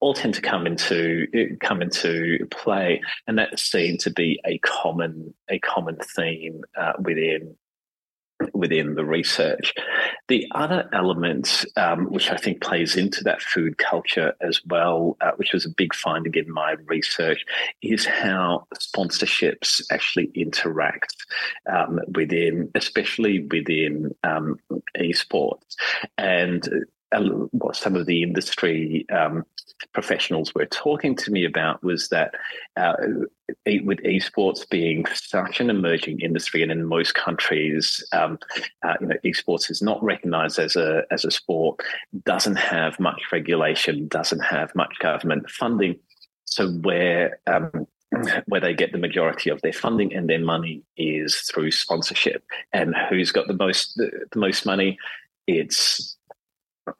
all 0.00 0.12
tend 0.12 0.34
to 0.34 0.42
come 0.42 0.66
into 0.66 1.26
come 1.60 1.80
into 1.80 2.46
play, 2.50 3.00
and 3.26 3.38
that 3.38 3.58
seemed 3.58 4.00
to 4.00 4.10
be 4.10 4.40
a 4.44 4.58
common 4.58 5.32
a 5.48 5.58
common 5.60 5.96
theme 6.16 6.62
uh, 6.76 6.92
within 6.98 7.56
within 8.52 8.94
the 8.94 9.04
research. 9.04 9.74
The 10.28 10.46
other 10.54 10.88
element, 10.92 11.64
um, 11.76 12.06
which 12.06 12.30
I 12.30 12.36
think 12.36 12.60
plays 12.60 12.96
into 12.96 13.24
that 13.24 13.42
food 13.42 13.78
culture 13.78 14.34
as 14.40 14.60
well, 14.66 15.16
uh, 15.20 15.32
which 15.36 15.52
was 15.52 15.64
a 15.64 15.70
big 15.70 15.94
finding 15.94 16.34
in 16.34 16.52
my 16.52 16.76
research, 16.86 17.44
is 17.82 18.04
how 18.04 18.66
sponsorships 18.74 19.82
actually 19.90 20.30
interact 20.34 21.14
um, 21.70 22.00
within, 22.14 22.70
especially 22.74 23.46
within 23.50 24.14
um, 24.24 24.58
esports. 24.96 25.74
And 26.18 26.68
what 27.52 27.76
some 27.76 27.96
of 27.96 28.06
the 28.06 28.22
industry 28.22 29.06
um, 29.10 29.44
professionals 29.92 30.54
were 30.54 30.66
talking 30.66 31.16
to 31.16 31.30
me 31.30 31.44
about 31.44 31.82
was 31.82 32.08
that 32.08 32.34
uh, 32.76 32.94
with 33.84 33.98
esports 33.98 34.68
being 34.68 35.04
such 35.14 35.60
an 35.60 35.70
emerging 35.70 36.20
industry, 36.20 36.62
and 36.62 36.72
in 36.72 36.84
most 36.84 37.14
countries, 37.14 38.04
um, 38.12 38.38
uh, 38.82 38.94
you 39.00 39.08
know, 39.08 39.16
esports 39.24 39.70
is 39.70 39.82
not 39.82 40.02
recognised 40.02 40.58
as 40.58 40.76
a 40.76 41.02
as 41.10 41.24
a 41.24 41.30
sport, 41.30 41.80
doesn't 42.24 42.56
have 42.56 42.98
much 42.98 43.22
regulation, 43.32 44.08
doesn't 44.08 44.40
have 44.40 44.74
much 44.74 44.98
government 45.00 45.48
funding. 45.50 45.98
So 46.44 46.70
where 46.70 47.38
um, 47.46 47.86
where 48.46 48.60
they 48.60 48.74
get 48.74 48.92
the 48.92 48.98
majority 48.98 49.50
of 49.50 49.60
their 49.62 49.72
funding 49.72 50.14
and 50.14 50.28
their 50.28 50.40
money 50.40 50.82
is 50.96 51.36
through 51.40 51.70
sponsorship. 51.70 52.44
And 52.72 52.94
who's 53.08 53.32
got 53.32 53.48
the 53.48 53.54
most 53.54 53.96
the, 53.96 54.26
the 54.30 54.38
most 54.38 54.66
money? 54.66 54.98
It's 55.46 56.16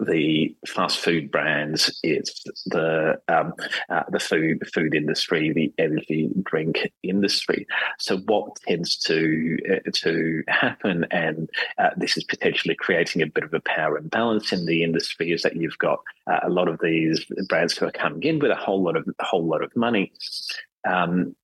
the 0.01 0.55
fast 0.67 0.99
food 0.99 1.31
brands, 1.31 1.99
it's 2.03 2.45
the 2.67 3.21
um, 3.29 3.53
uh, 3.89 4.05
the 4.11 4.21
food 4.21 4.63
food 4.73 4.95
industry, 4.95 5.53
the 5.53 5.73
energy 5.79 6.31
drink 6.43 6.93
industry. 7.03 7.67
So 7.99 8.19
what 8.19 8.57
tends 8.67 8.97
to 8.99 9.59
uh, 9.71 9.91
to 9.93 10.43
happen, 10.49 11.07
and 11.11 11.51
uh, 11.79 11.91
this 11.97 12.17
is 12.17 12.25
potentially 12.25 12.75
creating 12.75 13.23
a 13.23 13.27
bit 13.27 13.45
of 13.45 13.55
a 13.55 13.61
power 13.61 13.99
imbalance 13.99 14.53
in 14.53 14.67
the 14.67 14.83
industry, 14.83 15.33
is 15.33 15.43
that 15.43 15.57
you've 15.57 15.79
got 15.79 16.01
uh, 16.27 16.41
a 16.43 16.51
lot 16.51 16.69
of 16.69 16.79
these 16.83 17.25
brands 17.49 17.77
who 17.77 17.87
are 17.87 17.93
coming 17.93 18.23
in 18.23 18.39
with 18.39 18.51
a 18.51 18.57
whole 18.57 18.83
lot 18.83 18.97
of 18.97 19.07
whole 19.21 19.47
lot 19.47 19.63
of 19.63 19.75
money. 19.77 20.13
Um, 20.87 21.35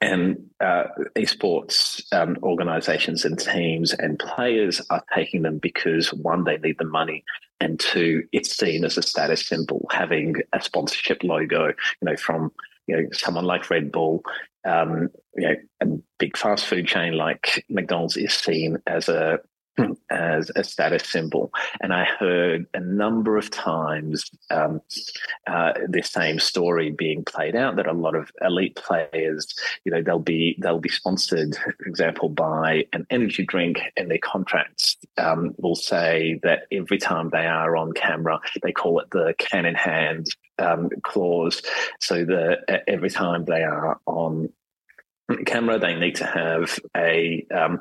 and 0.00 0.36
uh, 0.60 0.84
esports 1.16 2.02
um, 2.12 2.36
organizations 2.42 3.24
and 3.24 3.38
teams 3.38 3.92
and 3.92 4.18
players 4.18 4.80
are 4.90 5.02
taking 5.14 5.42
them 5.42 5.58
because 5.58 6.12
one, 6.12 6.44
they 6.44 6.58
need 6.58 6.76
the 6.78 6.84
money, 6.84 7.24
and 7.60 7.78
two, 7.78 8.24
it's 8.32 8.56
seen 8.56 8.84
as 8.84 8.96
a 8.96 9.02
status 9.02 9.46
symbol. 9.46 9.86
Having 9.90 10.36
a 10.52 10.60
sponsorship 10.60 11.22
logo, 11.22 11.68
you 11.68 11.74
know, 12.02 12.16
from 12.16 12.52
you 12.86 12.96
know 12.96 13.08
someone 13.12 13.44
like 13.44 13.70
Red 13.70 13.92
Bull, 13.92 14.22
um, 14.64 15.08
you 15.36 15.48
know, 15.48 15.56
a 15.80 15.86
big 16.18 16.36
fast 16.36 16.66
food 16.66 16.86
chain 16.86 17.14
like 17.14 17.64
McDonald's 17.68 18.16
is 18.16 18.34
seen 18.34 18.78
as 18.86 19.08
a 19.08 19.38
as 20.10 20.50
a 20.56 20.64
status 20.64 21.08
symbol. 21.08 21.52
And 21.80 21.92
I 21.92 22.04
heard 22.04 22.66
a 22.74 22.80
number 22.80 23.38
of 23.38 23.50
times 23.50 24.30
um, 24.50 24.80
uh, 25.46 25.72
this 25.88 26.10
same 26.10 26.38
story 26.38 26.90
being 26.90 27.24
played 27.24 27.56
out 27.56 27.76
that 27.76 27.86
a 27.86 27.92
lot 27.92 28.14
of 28.14 28.30
elite 28.42 28.76
players, 28.76 29.54
you 29.84 29.92
know, 29.92 30.02
they'll 30.02 30.18
be 30.18 30.58
they'll 30.60 30.80
be 30.80 30.88
sponsored, 30.88 31.56
for 31.56 31.86
example, 31.86 32.28
by 32.28 32.86
an 32.92 33.06
energy 33.10 33.44
drink, 33.44 33.80
and 33.96 34.10
their 34.10 34.18
contracts 34.18 34.96
um, 35.18 35.54
will 35.58 35.76
say 35.76 36.40
that 36.42 36.62
every 36.72 36.98
time 36.98 37.30
they 37.30 37.46
are 37.46 37.76
on 37.76 37.92
camera, 37.92 38.40
they 38.62 38.72
call 38.72 39.00
it 39.00 39.10
the 39.10 39.34
can 39.38 39.64
in 39.64 39.74
hand 39.74 40.26
um, 40.58 40.90
clause. 41.02 41.62
So 42.00 42.24
that 42.24 42.82
every 42.88 43.10
time 43.10 43.44
they 43.44 43.62
are 43.62 44.00
on 44.06 44.50
camera. 45.46 45.78
They 45.78 45.94
need 45.94 46.16
to 46.16 46.26
have 46.26 46.78
a 46.96 47.46
um, 47.54 47.80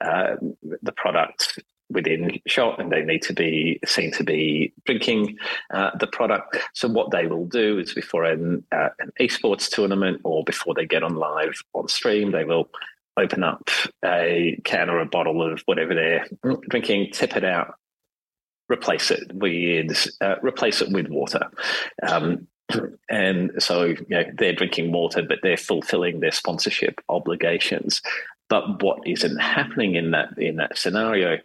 uh, 0.00 0.36
the 0.82 0.92
product 0.92 1.58
within 1.90 2.40
shot 2.46 2.80
and 2.80 2.90
they 2.90 3.02
need 3.02 3.22
to 3.22 3.32
be 3.32 3.80
seen 3.84 4.12
to 4.12 4.24
be 4.24 4.72
drinking 4.86 5.36
uh, 5.74 5.90
the 5.98 6.06
product. 6.06 6.56
So 6.74 6.88
what 6.88 7.10
they 7.10 7.26
will 7.26 7.46
do 7.46 7.78
is 7.78 7.92
before 7.92 8.24
an, 8.24 8.64
uh, 8.72 8.90
an 9.00 9.10
esports 9.20 9.68
tournament 9.68 10.20
or 10.24 10.44
before 10.44 10.74
they 10.74 10.86
get 10.86 11.02
on 11.02 11.16
live 11.16 11.60
on 11.74 11.88
stream, 11.88 12.30
they 12.30 12.44
will 12.44 12.70
open 13.16 13.42
up 13.42 13.68
a 14.04 14.58
can 14.64 14.88
or 14.88 15.00
a 15.00 15.06
bottle 15.06 15.42
of 15.42 15.60
whatever 15.66 15.94
they're 15.94 16.26
drinking, 16.68 17.10
tip 17.12 17.36
it 17.36 17.44
out, 17.44 17.74
replace 18.68 19.10
it 19.10 19.32
with 19.34 20.06
uh, 20.20 20.36
replace 20.42 20.80
it 20.80 20.92
with 20.92 21.08
water. 21.08 21.50
Um, 22.06 22.46
and 23.08 23.50
so 23.58 23.84
you 23.84 24.06
know, 24.08 24.24
they're 24.36 24.52
drinking 24.52 24.92
water, 24.92 25.22
but 25.22 25.38
they're 25.42 25.56
fulfilling 25.56 26.20
their 26.20 26.32
sponsorship 26.32 27.00
obligations. 27.08 28.02
But 28.48 28.82
what 28.82 29.06
isn't 29.06 29.38
happening 29.38 29.94
in 29.94 30.10
that 30.12 30.38
in 30.38 30.56
that 30.56 30.76
scenario 30.76 31.38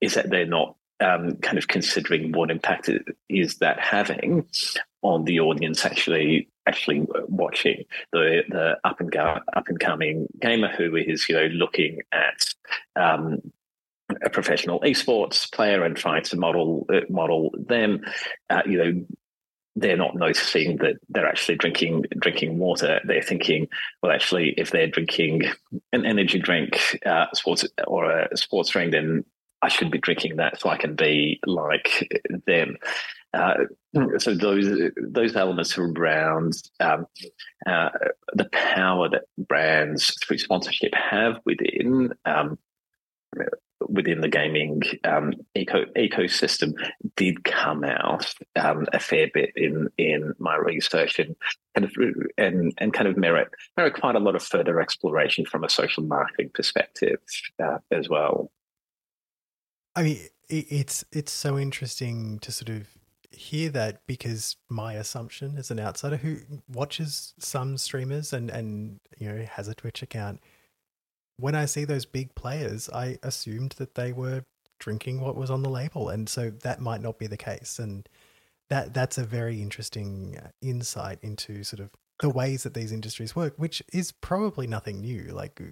is 0.00 0.14
that 0.14 0.30
they're 0.30 0.46
not 0.46 0.76
um, 1.00 1.36
kind 1.36 1.58
of 1.58 1.68
considering 1.68 2.32
what 2.32 2.50
impact 2.50 2.90
is 3.28 3.56
that 3.56 3.78
having 3.78 4.46
on 5.02 5.24
the 5.24 5.40
audience 5.40 5.84
actually 5.84 6.48
actually 6.66 7.06
watching 7.28 7.84
the 8.12 8.42
the 8.48 8.76
up 8.84 9.00
and 9.00 9.10
go, 9.10 9.38
up 9.54 9.68
and 9.68 9.80
coming 9.80 10.26
gamer 10.40 10.68
who 10.68 10.94
is 10.96 11.28
you 11.28 11.34
know 11.34 11.46
looking 11.46 12.00
at 12.12 12.44
um, 12.96 13.40
a 14.22 14.30
professional 14.30 14.80
esports 14.80 15.50
player 15.52 15.84
and 15.84 15.96
trying 15.96 16.22
to 16.24 16.36
model 16.36 16.86
uh, 16.92 17.00
model 17.08 17.50
them. 17.58 18.00
Uh, 18.48 18.62
you 18.66 18.78
know, 18.78 19.04
they're 19.80 19.96
not 19.96 20.14
noticing 20.14 20.76
that 20.78 20.96
they're 21.08 21.26
actually 21.26 21.56
drinking 21.56 22.04
drinking 22.18 22.58
water. 22.58 23.00
They're 23.04 23.22
thinking, 23.22 23.68
well, 24.02 24.12
actually, 24.12 24.54
if 24.56 24.70
they're 24.70 24.86
drinking 24.86 25.44
an 25.92 26.04
energy 26.04 26.38
drink, 26.38 26.98
uh, 27.06 27.26
sports 27.32 27.64
or 27.86 28.10
a 28.10 28.36
sports 28.36 28.70
drink, 28.70 28.92
then 28.92 29.24
I 29.62 29.68
should 29.68 29.90
be 29.90 29.98
drinking 29.98 30.36
that 30.36 30.60
so 30.60 30.68
I 30.68 30.76
can 30.76 30.94
be 30.94 31.40
like 31.46 32.08
them. 32.46 32.76
Uh, 33.32 33.54
so 34.18 34.34
those 34.34 34.90
those 34.96 35.36
elements 35.36 35.78
around 35.78 36.54
um, 36.80 37.06
uh, 37.66 37.90
the 38.34 38.48
power 38.52 39.08
that 39.08 39.22
brands 39.38 40.16
through 40.22 40.38
sponsorship 40.38 40.92
have 40.94 41.40
within 41.46 42.12
um, 42.24 42.58
within 43.88 44.20
the 44.20 44.28
gaming 44.28 44.82
um, 45.04 45.32
eco 45.54 45.84
ecosystem 45.96 46.72
did 47.16 47.44
come 47.44 47.84
out 47.84 48.32
um, 48.56 48.86
a 48.92 49.00
fair 49.00 49.28
bit 49.32 49.50
in 49.56 49.88
in 49.98 50.32
my 50.38 50.56
research 50.56 51.18
and 51.18 51.34
kind 51.74 51.84
of 51.84 51.92
and 52.36 52.72
and 52.78 52.92
kind 52.92 53.08
of 53.08 53.16
merit 53.16 53.48
merit 53.76 53.94
quite 53.94 54.16
a 54.16 54.20
lot 54.20 54.36
of 54.36 54.42
further 54.42 54.80
exploration 54.80 55.44
from 55.44 55.64
a 55.64 55.68
social 55.68 56.02
marketing 56.02 56.50
perspective 56.54 57.18
uh, 57.62 57.78
as 57.90 58.08
well. 58.08 58.50
I 59.96 60.02
mean, 60.02 60.18
it's 60.48 61.04
it's 61.12 61.32
so 61.32 61.58
interesting 61.58 62.38
to 62.40 62.52
sort 62.52 62.70
of 62.70 62.86
hear 63.30 63.70
that 63.70 64.00
because 64.06 64.56
my 64.68 64.94
assumption 64.94 65.56
as 65.56 65.70
an 65.70 65.78
outsider 65.78 66.16
who 66.16 66.38
watches 66.68 67.34
some 67.38 67.78
streamers 67.78 68.32
and 68.32 68.50
and 68.50 69.00
you 69.18 69.28
know 69.28 69.44
has 69.44 69.68
a 69.68 69.74
Twitch 69.74 70.02
account 70.02 70.40
when 71.40 71.54
I 71.54 71.64
see 71.64 71.84
those 71.84 72.04
big 72.04 72.34
players, 72.34 72.88
I 72.90 73.18
assumed 73.22 73.72
that 73.78 73.94
they 73.94 74.12
were 74.12 74.44
drinking 74.78 75.20
what 75.20 75.36
was 75.36 75.50
on 75.50 75.62
the 75.62 75.70
label, 75.70 76.08
and 76.08 76.28
so 76.28 76.50
that 76.50 76.80
might 76.80 77.02
not 77.02 77.18
be 77.18 77.26
the 77.26 77.36
case. 77.36 77.78
And 77.78 78.08
that 78.68 78.94
that's 78.94 79.18
a 79.18 79.24
very 79.24 79.60
interesting 79.60 80.38
uh, 80.42 80.48
insight 80.62 81.18
into 81.22 81.64
sort 81.64 81.80
of 81.80 81.90
the 82.20 82.30
ways 82.30 82.62
that 82.62 82.74
these 82.74 82.92
industries 82.92 83.36
work, 83.36 83.54
which 83.56 83.82
is 83.92 84.12
probably 84.12 84.66
nothing 84.66 85.00
new. 85.00 85.24
Like 85.32 85.60
uh, 85.60 85.70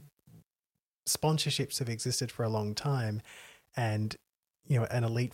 sponsorships 1.09 1.79
have 1.79 1.89
existed 1.89 2.31
for 2.31 2.45
a 2.45 2.49
long 2.49 2.75
time, 2.75 3.23
and 3.77 4.17
you 4.67 4.79
know, 4.79 4.87
an 4.91 5.05
elite 5.05 5.33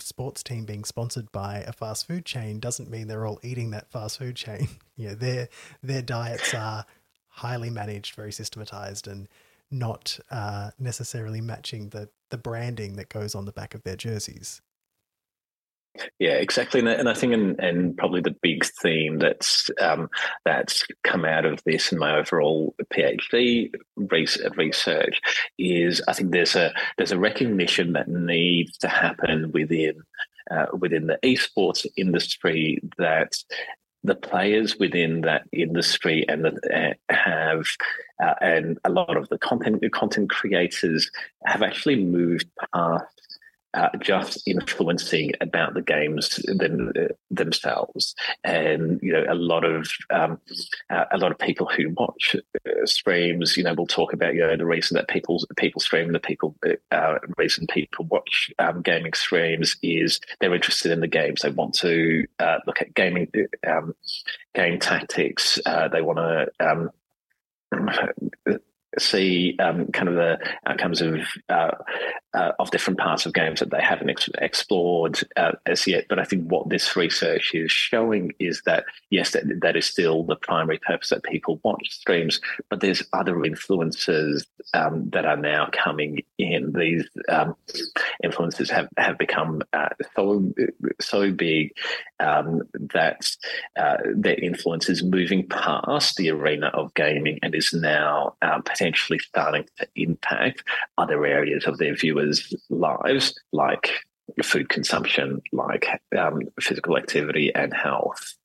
sports 0.00 0.42
team 0.42 0.64
being 0.64 0.84
sponsored 0.84 1.30
by 1.32 1.58
a 1.58 1.72
fast 1.72 2.06
food 2.06 2.24
chain 2.24 2.58
doesn't 2.58 2.90
mean 2.90 3.06
they're 3.06 3.26
all 3.26 3.40
eating 3.42 3.70
that 3.70 3.90
fast 3.90 4.18
food 4.18 4.36
chain. 4.36 4.68
you 4.96 5.08
know, 5.08 5.14
their 5.14 5.48
their 5.82 6.02
diets 6.02 6.54
are 6.54 6.84
highly 7.28 7.70
managed, 7.70 8.14
very 8.14 8.32
systematized, 8.32 9.06
and 9.08 9.28
not 9.74 10.18
uh, 10.30 10.70
necessarily 10.78 11.40
matching 11.40 11.90
the 11.90 12.08
the 12.30 12.38
branding 12.38 12.96
that 12.96 13.08
goes 13.08 13.34
on 13.34 13.44
the 13.44 13.52
back 13.52 13.74
of 13.74 13.82
their 13.82 13.96
jerseys. 13.96 14.62
Yeah, 16.18 16.32
exactly, 16.32 16.80
and, 16.80 16.88
and 16.88 17.08
I 17.08 17.14
think, 17.14 17.32
and, 17.32 17.58
and, 17.60 17.96
probably 17.96 18.20
the 18.20 18.34
big 18.42 18.64
theme 18.82 19.18
that's 19.18 19.70
um, 19.80 20.08
that's 20.44 20.84
come 21.04 21.24
out 21.24 21.44
of 21.44 21.62
this 21.64 21.92
in 21.92 21.98
my 21.98 22.18
overall 22.18 22.74
PhD 22.92 23.72
research 23.96 25.20
is 25.56 26.02
I 26.08 26.12
think 26.12 26.32
there's 26.32 26.56
a 26.56 26.72
there's 26.96 27.12
a 27.12 27.18
recognition 27.18 27.92
that 27.92 28.08
needs 28.08 28.76
to 28.78 28.88
happen 28.88 29.52
within 29.52 30.02
uh, 30.50 30.66
within 30.76 31.06
the 31.06 31.18
esports 31.22 31.86
industry 31.96 32.80
that 32.98 33.36
the 34.04 34.14
players 34.14 34.78
within 34.78 35.22
that 35.22 35.44
industry 35.52 36.24
and 36.28 36.44
the, 36.44 36.96
uh, 37.10 37.14
have 37.14 37.66
uh, 38.22 38.34
and 38.40 38.78
a 38.84 38.90
lot 38.90 39.16
of 39.16 39.28
the 39.30 39.38
content 39.38 39.80
the 39.80 39.90
content 39.90 40.30
creators 40.30 41.10
have 41.46 41.62
actually 41.62 41.96
moved 41.96 42.46
past 42.74 43.06
uh, 43.74 43.90
just 44.00 44.46
influencing 44.46 45.32
about 45.40 45.74
the 45.74 45.82
games 45.82 46.40
them, 46.46 46.92
uh, 46.98 47.08
themselves. 47.30 48.14
And 48.44 49.00
you 49.02 49.12
know, 49.12 49.24
a 49.28 49.34
lot 49.34 49.64
of 49.64 49.88
um, 50.10 50.40
uh, 50.90 51.04
a 51.12 51.18
lot 51.18 51.32
of 51.32 51.38
people 51.38 51.66
who 51.66 51.90
watch 51.90 52.36
uh, 52.36 52.86
streams, 52.86 53.56
you 53.56 53.64
know, 53.64 53.74
will 53.74 53.86
talk 53.86 54.12
about 54.12 54.34
you 54.34 54.40
know 54.40 54.56
the 54.56 54.66
reason 54.66 54.94
that 54.96 55.08
people 55.08 55.42
people 55.56 55.80
stream, 55.80 56.12
the 56.12 56.20
people 56.20 56.56
uh, 56.92 57.18
reason 57.36 57.66
people 57.66 58.04
watch 58.06 58.50
um, 58.58 58.82
gaming 58.82 59.12
streams 59.12 59.76
is 59.82 60.20
they're 60.40 60.54
interested 60.54 60.92
in 60.92 61.00
the 61.00 61.08
games. 61.08 61.42
They 61.42 61.50
want 61.50 61.74
to 61.74 62.26
uh, 62.38 62.58
look 62.66 62.80
at 62.80 62.94
gaming 62.94 63.30
um, 63.66 63.94
game 64.54 64.78
tactics. 64.78 65.58
they 65.92 66.02
want 66.02 66.18
to 66.18 66.46
um, 66.60 66.90
see 68.98 69.56
um, 69.58 69.86
kind 69.88 70.08
of 70.08 70.14
the 70.14 70.38
outcomes 70.66 71.00
of 71.00 71.20
uh, 71.48 71.72
uh, 72.34 72.52
of 72.58 72.70
different 72.70 72.98
parts 72.98 73.26
of 73.26 73.32
games 73.32 73.60
that 73.60 73.70
they 73.70 73.80
haven't 73.80 74.10
ex- 74.10 74.28
explored 74.38 75.20
uh, 75.36 75.52
as 75.66 75.86
yet. 75.86 76.06
But 76.08 76.18
I 76.18 76.24
think 76.24 76.50
what 76.50 76.68
this 76.68 76.96
research 76.96 77.54
is 77.54 77.70
showing 77.70 78.32
is 78.38 78.62
that 78.66 78.84
yes, 79.10 79.32
that, 79.32 79.44
that 79.62 79.76
is 79.76 79.86
still 79.86 80.24
the 80.24 80.36
primary 80.36 80.78
purpose 80.78 81.10
that 81.10 81.22
people 81.22 81.60
watch 81.64 81.90
streams, 81.90 82.40
but 82.70 82.80
there's 82.80 83.02
other 83.12 83.44
influences 83.44 84.46
um, 84.74 85.10
that 85.10 85.24
are 85.24 85.36
now 85.36 85.68
coming 85.72 86.22
in. 86.38 86.72
These 86.72 87.08
um, 87.28 87.54
influences 88.22 88.70
have 88.70 88.88
have 88.96 89.18
become 89.18 89.62
uh, 89.72 89.90
so 90.16 90.52
so 91.00 91.32
big 91.32 91.72
um, 92.20 92.62
that 92.92 93.30
uh, 93.76 93.96
their 94.14 94.38
influence 94.38 94.88
is 94.88 95.02
moving 95.02 95.46
past 95.48 96.16
the 96.16 96.30
arena 96.30 96.68
of 96.68 96.94
gaming 96.94 97.38
and 97.42 97.54
is 97.54 97.72
now 97.72 98.36
uh, 98.42 98.60
potentially 98.60 99.18
starting 99.18 99.64
to 99.78 99.88
impact 99.96 100.62
other 100.98 101.24
areas 101.26 101.66
of 101.66 101.78
their 101.78 101.94
viewers' 101.94 102.54
lives, 102.70 103.34
like 103.52 103.90
food 104.42 104.68
consumption, 104.68 105.40
like 105.52 105.86
um, 106.16 106.40
physical 106.60 106.96
activity 106.96 107.54
and 107.54 107.74
health. 107.74 108.36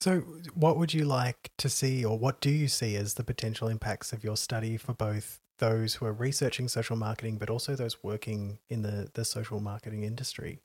So, 0.00 0.20
what 0.54 0.78
would 0.78 0.94
you 0.94 1.04
like 1.04 1.50
to 1.58 1.68
see, 1.68 2.04
or 2.04 2.18
what 2.18 2.40
do 2.40 2.48
you 2.50 2.68
see 2.68 2.96
as 2.96 3.14
the 3.14 3.24
potential 3.24 3.68
impacts 3.68 4.14
of 4.14 4.24
your 4.24 4.36
study 4.36 4.78
for 4.78 4.94
both 4.94 5.40
those 5.58 5.94
who 5.94 6.06
are 6.06 6.12
researching 6.12 6.68
social 6.68 6.96
marketing, 6.96 7.36
but 7.36 7.50
also 7.50 7.76
those 7.76 8.02
working 8.02 8.58
in 8.70 8.80
the, 8.80 9.10
the 9.12 9.26
social 9.26 9.60
marketing 9.60 10.04
industry? 10.04 10.60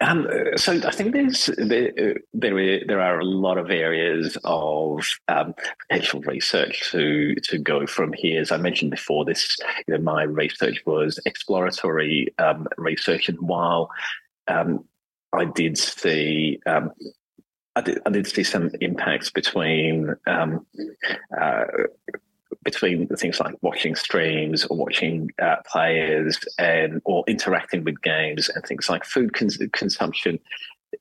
Um, 0.00 0.28
so 0.56 0.74
I 0.86 0.90
think 0.90 1.14
there's 1.14 1.46
there, 1.56 1.90
there 2.34 2.80
there 2.86 3.00
are 3.00 3.18
a 3.18 3.24
lot 3.24 3.56
of 3.56 3.70
areas 3.70 4.36
of 4.44 5.08
um, 5.28 5.54
potential 5.88 6.20
research 6.20 6.90
to 6.90 7.34
to 7.44 7.58
go 7.58 7.86
from 7.86 8.12
here. 8.12 8.42
As 8.42 8.52
I 8.52 8.58
mentioned 8.58 8.90
before, 8.90 9.24
this 9.24 9.56
you 9.88 9.94
know, 9.94 10.02
my 10.02 10.24
research 10.24 10.82
was 10.84 11.18
exploratory 11.24 12.34
um, 12.38 12.68
research, 12.76 13.30
and 13.30 13.40
while 13.40 13.90
um, 14.48 14.84
I 15.32 15.46
did 15.46 15.78
see 15.78 16.60
um, 16.66 16.90
I 17.74 17.80
did, 17.80 17.98
I 18.04 18.10
did 18.10 18.26
see 18.26 18.44
some 18.44 18.70
impacts 18.80 19.30
between 19.30 20.14
um, 20.26 20.66
uh, 21.40 21.64
between 22.66 23.06
things 23.06 23.38
like 23.38 23.54
watching 23.62 23.94
streams 23.94 24.64
or 24.66 24.76
watching 24.76 25.30
uh, 25.40 25.54
players 25.70 26.36
and 26.58 27.00
or 27.04 27.22
interacting 27.28 27.84
with 27.84 28.02
games 28.02 28.48
and 28.48 28.64
things 28.64 28.90
like 28.90 29.04
food 29.04 29.32
cons- 29.32 29.62
consumption 29.72 30.40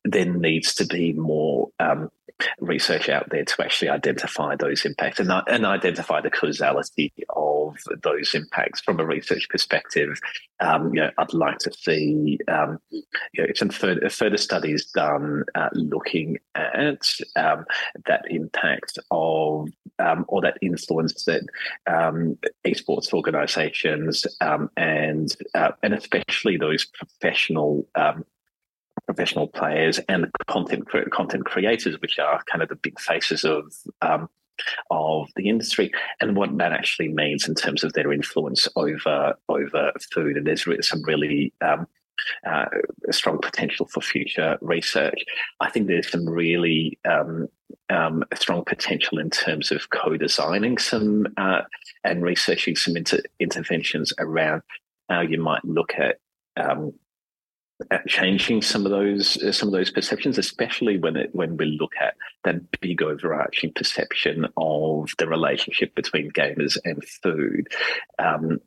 there 0.04 0.25
needs 0.25 0.75
to 0.75 0.86
be 0.86 1.12
more 1.13 1.69
um, 1.80 2.12
research 2.60 3.10
out 3.10 3.28
there 3.32 3.45
to 3.45 3.63
actually 3.63 3.89
identify 3.89 4.56
those 4.56 4.86
impacts 4.86 5.19
and, 5.19 5.32
and 5.47 5.65
identify 5.65 6.21
the 6.21 6.30
causality 6.30 7.12
of 7.30 7.55
those 8.04 8.34
impacts 8.34 8.82
from 8.82 8.99
a 8.99 9.06
research 9.06 9.47
perspective. 9.49 10.19
Um, 10.60 10.93
you 10.93 11.01
know, 11.01 11.12
I'd 11.17 11.34
like 11.34 11.58
to 11.60 11.73
see 11.73 12.39
um, 12.47 12.80
you 12.89 13.04
know, 13.38 13.47
some 13.56 13.69
further, 13.69 14.10
further 14.10 14.38
studies 14.38 14.86
done 14.91 15.43
uh, 15.56 15.69
looking 15.73 16.38
at 16.56 17.08
um, 17.36 17.65
that 18.06 18.23
impact 18.30 18.97
of 19.12 19.69
um, 19.99 20.25
or 20.28 20.41
that 20.41 20.58
influence 20.62 21.25
that 21.25 21.43
um, 21.88 22.38
esports 22.65 23.13
organisations 23.13 24.25
um, 24.41 24.69
and 24.78 25.36
uh, 25.54 25.71
and 25.84 25.93
especially 25.93 26.58
those 26.58 26.86
professional 26.86 27.88
professional 29.06 29.47
players 29.47 29.99
and 30.10 30.28
content 30.47 30.88
content 31.12 31.45
creators, 31.45 31.99
which 32.01 32.19
are 32.19 32.41
kind 32.45 32.62
of 32.63 32.69
the 32.69 32.75
big 32.75 32.99
faces 32.99 33.43
of 33.43 33.73
um, 34.01 34.30
of 34.89 35.30
the 35.36 35.50
industry, 35.50 35.91
and 36.22 36.36
what 36.36 36.58
that 36.58 36.72
actually 36.72 37.10
means 37.10 37.48
in 37.48 37.56
terms 37.56 37.84
of 37.84 37.94
their 37.94 38.12
influence 38.12 38.68
over 38.76 39.36
over 39.50 39.91
food. 40.13 40.38
And 40.38 40.48
there's 40.48 40.65
some 40.88 41.04
really 41.04 41.54
um, 41.62 41.88
uh, 42.46 42.65
strong 43.12 43.39
potential 43.39 43.88
for 43.88 44.02
future 44.02 44.58
research. 44.62 45.24
I 45.60 45.70
think 45.70 45.88
there's 45.88 46.10
some 46.10 46.28
really 46.28 46.98
um, 47.06 47.48
um, 47.89 48.24
strong 48.34 48.63
potential 48.65 49.20
in 49.20 49.30
terms 49.30 49.72
of 49.72 49.89
co-designing 49.89 50.78
some 50.78 51.28
uh, 51.38 51.62
and 52.04 52.24
researching 52.24 52.76
some 52.76 52.96
inter- 52.98 53.22
interventions 53.39 54.13
around 54.20 54.62
how 55.10 55.22
you 55.22 55.39
might 55.39 55.63
look 55.65 55.94
at 55.98 56.20
um, 56.58 56.94
changing 58.08 58.62
some 58.62 58.86
of 58.86 58.92
those 58.92 59.38
uh, 59.44 59.52
some 59.52 59.68
of 59.70 59.74
those 59.74 59.92
perceptions, 59.92 60.38
especially 60.38 60.98
when 60.98 61.16
it 61.18 61.30
when 61.34 61.58
we 61.58 61.66
look 61.66 61.94
at 62.00 62.16
that 62.44 62.80
big 62.80 63.02
overarching 63.02 63.74
perception 63.74 64.48
of 64.58 65.10
the 65.18 65.28
relationship 65.28 65.94
between 65.96 66.32
gamers 66.32 66.78
and 66.86 67.04
food. 67.04 67.68
Um, 68.18 68.60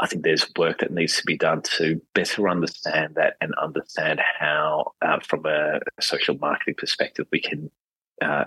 I 0.00 0.06
think 0.06 0.24
there's 0.24 0.50
work 0.56 0.78
that 0.80 0.92
needs 0.92 1.16
to 1.18 1.24
be 1.24 1.36
done 1.36 1.62
to 1.76 2.00
better 2.14 2.48
understand 2.48 3.14
that 3.14 3.36
and 3.40 3.54
understand 3.54 4.20
how, 4.38 4.92
uh, 5.00 5.20
from 5.20 5.46
a 5.46 5.80
social 6.00 6.36
marketing 6.38 6.74
perspective, 6.76 7.26
we 7.30 7.40
can 7.40 7.70
uh, 8.20 8.46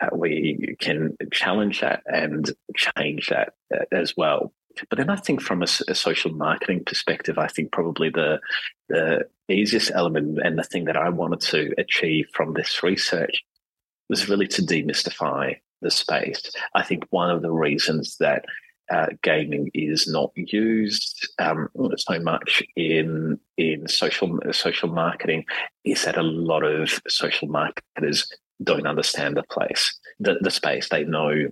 uh 0.00 0.08
we 0.16 0.76
can 0.80 1.16
challenge 1.30 1.80
that 1.82 2.02
and 2.06 2.52
change 2.74 3.28
that 3.28 3.54
uh, 3.74 3.84
as 3.92 4.14
well. 4.16 4.52
But 4.88 4.98
then 4.98 5.10
I 5.10 5.16
think 5.16 5.40
from 5.40 5.62
a, 5.62 5.68
a, 5.88 5.94
social 5.94 6.32
marketing 6.32 6.84
perspective, 6.84 7.38
I 7.38 7.48
think 7.48 7.72
probably 7.72 8.10
the 8.10 8.40
the 8.88 9.26
easiest 9.48 9.90
element 9.94 10.38
and 10.44 10.58
the 10.58 10.64
thing 10.64 10.84
that 10.84 10.96
I 10.96 11.08
wanted 11.08 11.40
to 11.40 11.74
achieve 11.78 12.26
from 12.32 12.54
this 12.54 12.82
research 12.82 13.42
was 14.08 14.28
really 14.28 14.46
to 14.48 14.62
demystify 14.62 15.56
the 15.80 15.90
space. 15.90 16.42
I 16.74 16.82
think 16.82 17.04
one 17.10 17.30
of 17.30 17.42
the 17.42 17.50
reasons 17.50 18.16
that 18.18 18.44
uh, 18.90 19.06
gaming 19.22 19.70
is 19.74 20.06
not 20.06 20.32
used 20.36 21.28
um, 21.38 21.68
so 21.96 22.18
much 22.20 22.62
in 22.76 23.38
in 23.56 23.88
social 23.88 24.38
social 24.52 24.88
marketing 24.88 25.44
is 25.84 26.04
that 26.04 26.16
a 26.16 26.22
lot 26.22 26.62
of 26.62 27.00
social 27.08 27.48
marketers 27.48 28.30
don't 28.62 28.86
understand 28.86 29.36
the 29.36 29.42
place, 29.44 29.98
the, 30.20 30.36
the 30.40 30.50
space. 30.50 30.88
They 30.88 31.04
know 31.04 31.48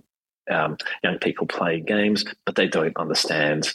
um, 0.49 0.77
young 1.03 1.17
people 1.19 1.47
play 1.47 1.79
games, 1.79 2.25
but 2.45 2.55
they 2.55 2.67
don't 2.67 2.95
understand 2.97 3.73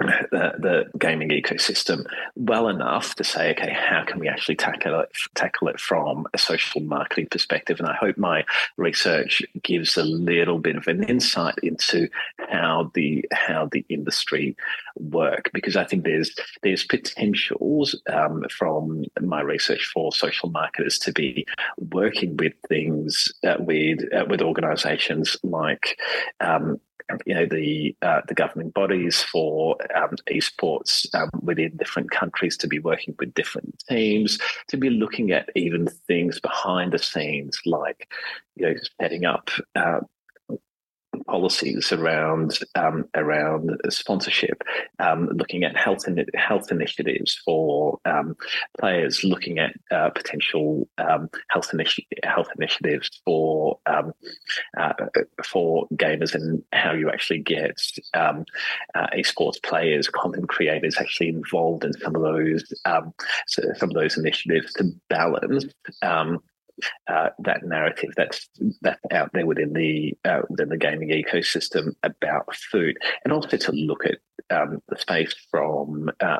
the, 0.00 0.52
the 0.58 0.98
gaming 0.98 1.30
ecosystem 1.30 2.04
well 2.34 2.68
enough 2.68 3.14
to 3.14 3.24
say, 3.24 3.50
okay, 3.52 3.70
how 3.72 4.04
can 4.04 4.18
we 4.18 4.28
actually 4.28 4.56
tackle 4.56 5.00
it, 5.00 5.08
tackle 5.34 5.68
it 5.68 5.78
from 5.78 6.26
a 6.34 6.38
social 6.38 6.80
marketing 6.80 7.28
perspective? 7.30 7.78
And 7.78 7.88
I 7.88 7.94
hope 7.94 8.18
my 8.18 8.44
research 8.76 9.42
gives 9.62 9.96
a 9.96 10.04
little 10.04 10.58
bit 10.58 10.76
of 10.76 10.88
an 10.88 11.04
insight 11.04 11.54
into 11.62 12.08
how 12.38 12.90
the 12.94 13.24
how 13.32 13.68
the 13.70 13.84
industry 13.88 14.56
work, 14.96 15.50
because 15.52 15.76
I 15.76 15.84
think 15.84 16.04
there's 16.04 16.34
there's 16.62 16.84
potentials 16.84 18.00
um, 18.12 18.42
from 18.50 19.04
my 19.20 19.40
research 19.42 19.86
for 19.92 20.12
social 20.12 20.50
marketers 20.50 20.98
to 21.00 21.12
be 21.12 21.46
working 21.78 22.36
with 22.36 22.52
things 22.68 23.32
uh, 23.46 23.56
with 23.58 24.00
uh, 24.12 24.24
with 24.28 24.42
organisations 24.42 25.36
like 25.42 25.98
um, 26.40 26.80
you 27.26 27.34
know 27.34 27.46
the 27.46 27.94
uh, 28.02 28.20
the 28.28 28.34
governing 28.34 28.70
bodies 28.70 29.22
for 29.22 29.76
um, 29.94 30.16
esports 30.30 31.06
um, 31.14 31.28
within 31.42 31.76
different 31.76 32.10
countries 32.10 32.56
to 32.56 32.66
be 32.66 32.78
working 32.78 33.14
with 33.18 33.34
different 33.34 33.82
teams 33.88 34.38
to 34.68 34.76
be 34.76 34.90
looking 34.90 35.30
at 35.30 35.48
even 35.54 35.86
things 36.06 36.40
behind 36.40 36.92
the 36.92 36.98
scenes 36.98 37.58
like 37.66 38.12
you 38.56 38.66
know 38.66 38.74
setting 39.00 39.24
up 39.24 39.50
uh, 39.76 40.00
policies 41.26 41.92
around 41.92 42.58
um, 42.74 43.08
around 43.14 43.70
sponsorship, 43.88 44.62
um, 44.98 45.28
looking 45.34 45.64
at 45.64 45.76
health 45.76 46.06
in, 46.06 46.24
health 46.34 46.70
initiatives 46.70 47.40
for 47.44 47.98
um, 48.04 48.36
players, 48.78 49.24
looking 49.24 49.58
at 49.58 49.74
uh, 49.90 50.10
potential 50.10 50.88
um, 50.98 51.28
health 51.50 51.70
initi- 51.72 52.06
health 52.24 52.48
initiatives 52.58 53.10
for 53.24 53.78
um, 53.86 54.12
uh, 54.78 54.92
for 55.44 55.86
gamers 55.94 56.34
and 56.34 56.62
how 56.72 56.92
you 56.92 57.10
actually 57.10 57.40
get 57.40 57.80
uh, 58.14 58.34
esports 59.16 59.62
players, 59.62 60.08
content 60.08 60.48
creators 60.48 60.96
actually 60.98 61.28
involved 61.28 61.84
in 61.84 61.92
some 61.94 62.14
of 62.14 62.22
those 62.22 62.64
so 63.46 63.62
some 63.76 63.90
of 63.90 63.94
those 63.94 64.16
initiatives 64.16 64.72
to 64.74 64.90
balance 65.08 65.64
uh, 67.08 67.30
that 67.40 67.64
narrative 67.64 68.10
that's 68.16 68.48
that's 68.82 69.00
out 69.12 69.30
there 69.32 69.46
within 69.46 69.72
the 69.72 70.16
uh, 70.24 70.42
within 70.48 70.68
the 70.68 70.76
gaming 70.76 71.10
ecosystem 71.10 71.94
about 72.02 72.54
food, 72.54 72.96
and 73.24 73.32
also 73.32 73.56
to 73.56 73.72
look 73.72 74.04
at 74.06 74.18
um, 74.50 74.82
the 74.88 74.98
space 74.98 75.34
from 75.50 76.10
uh, 76.20 76.38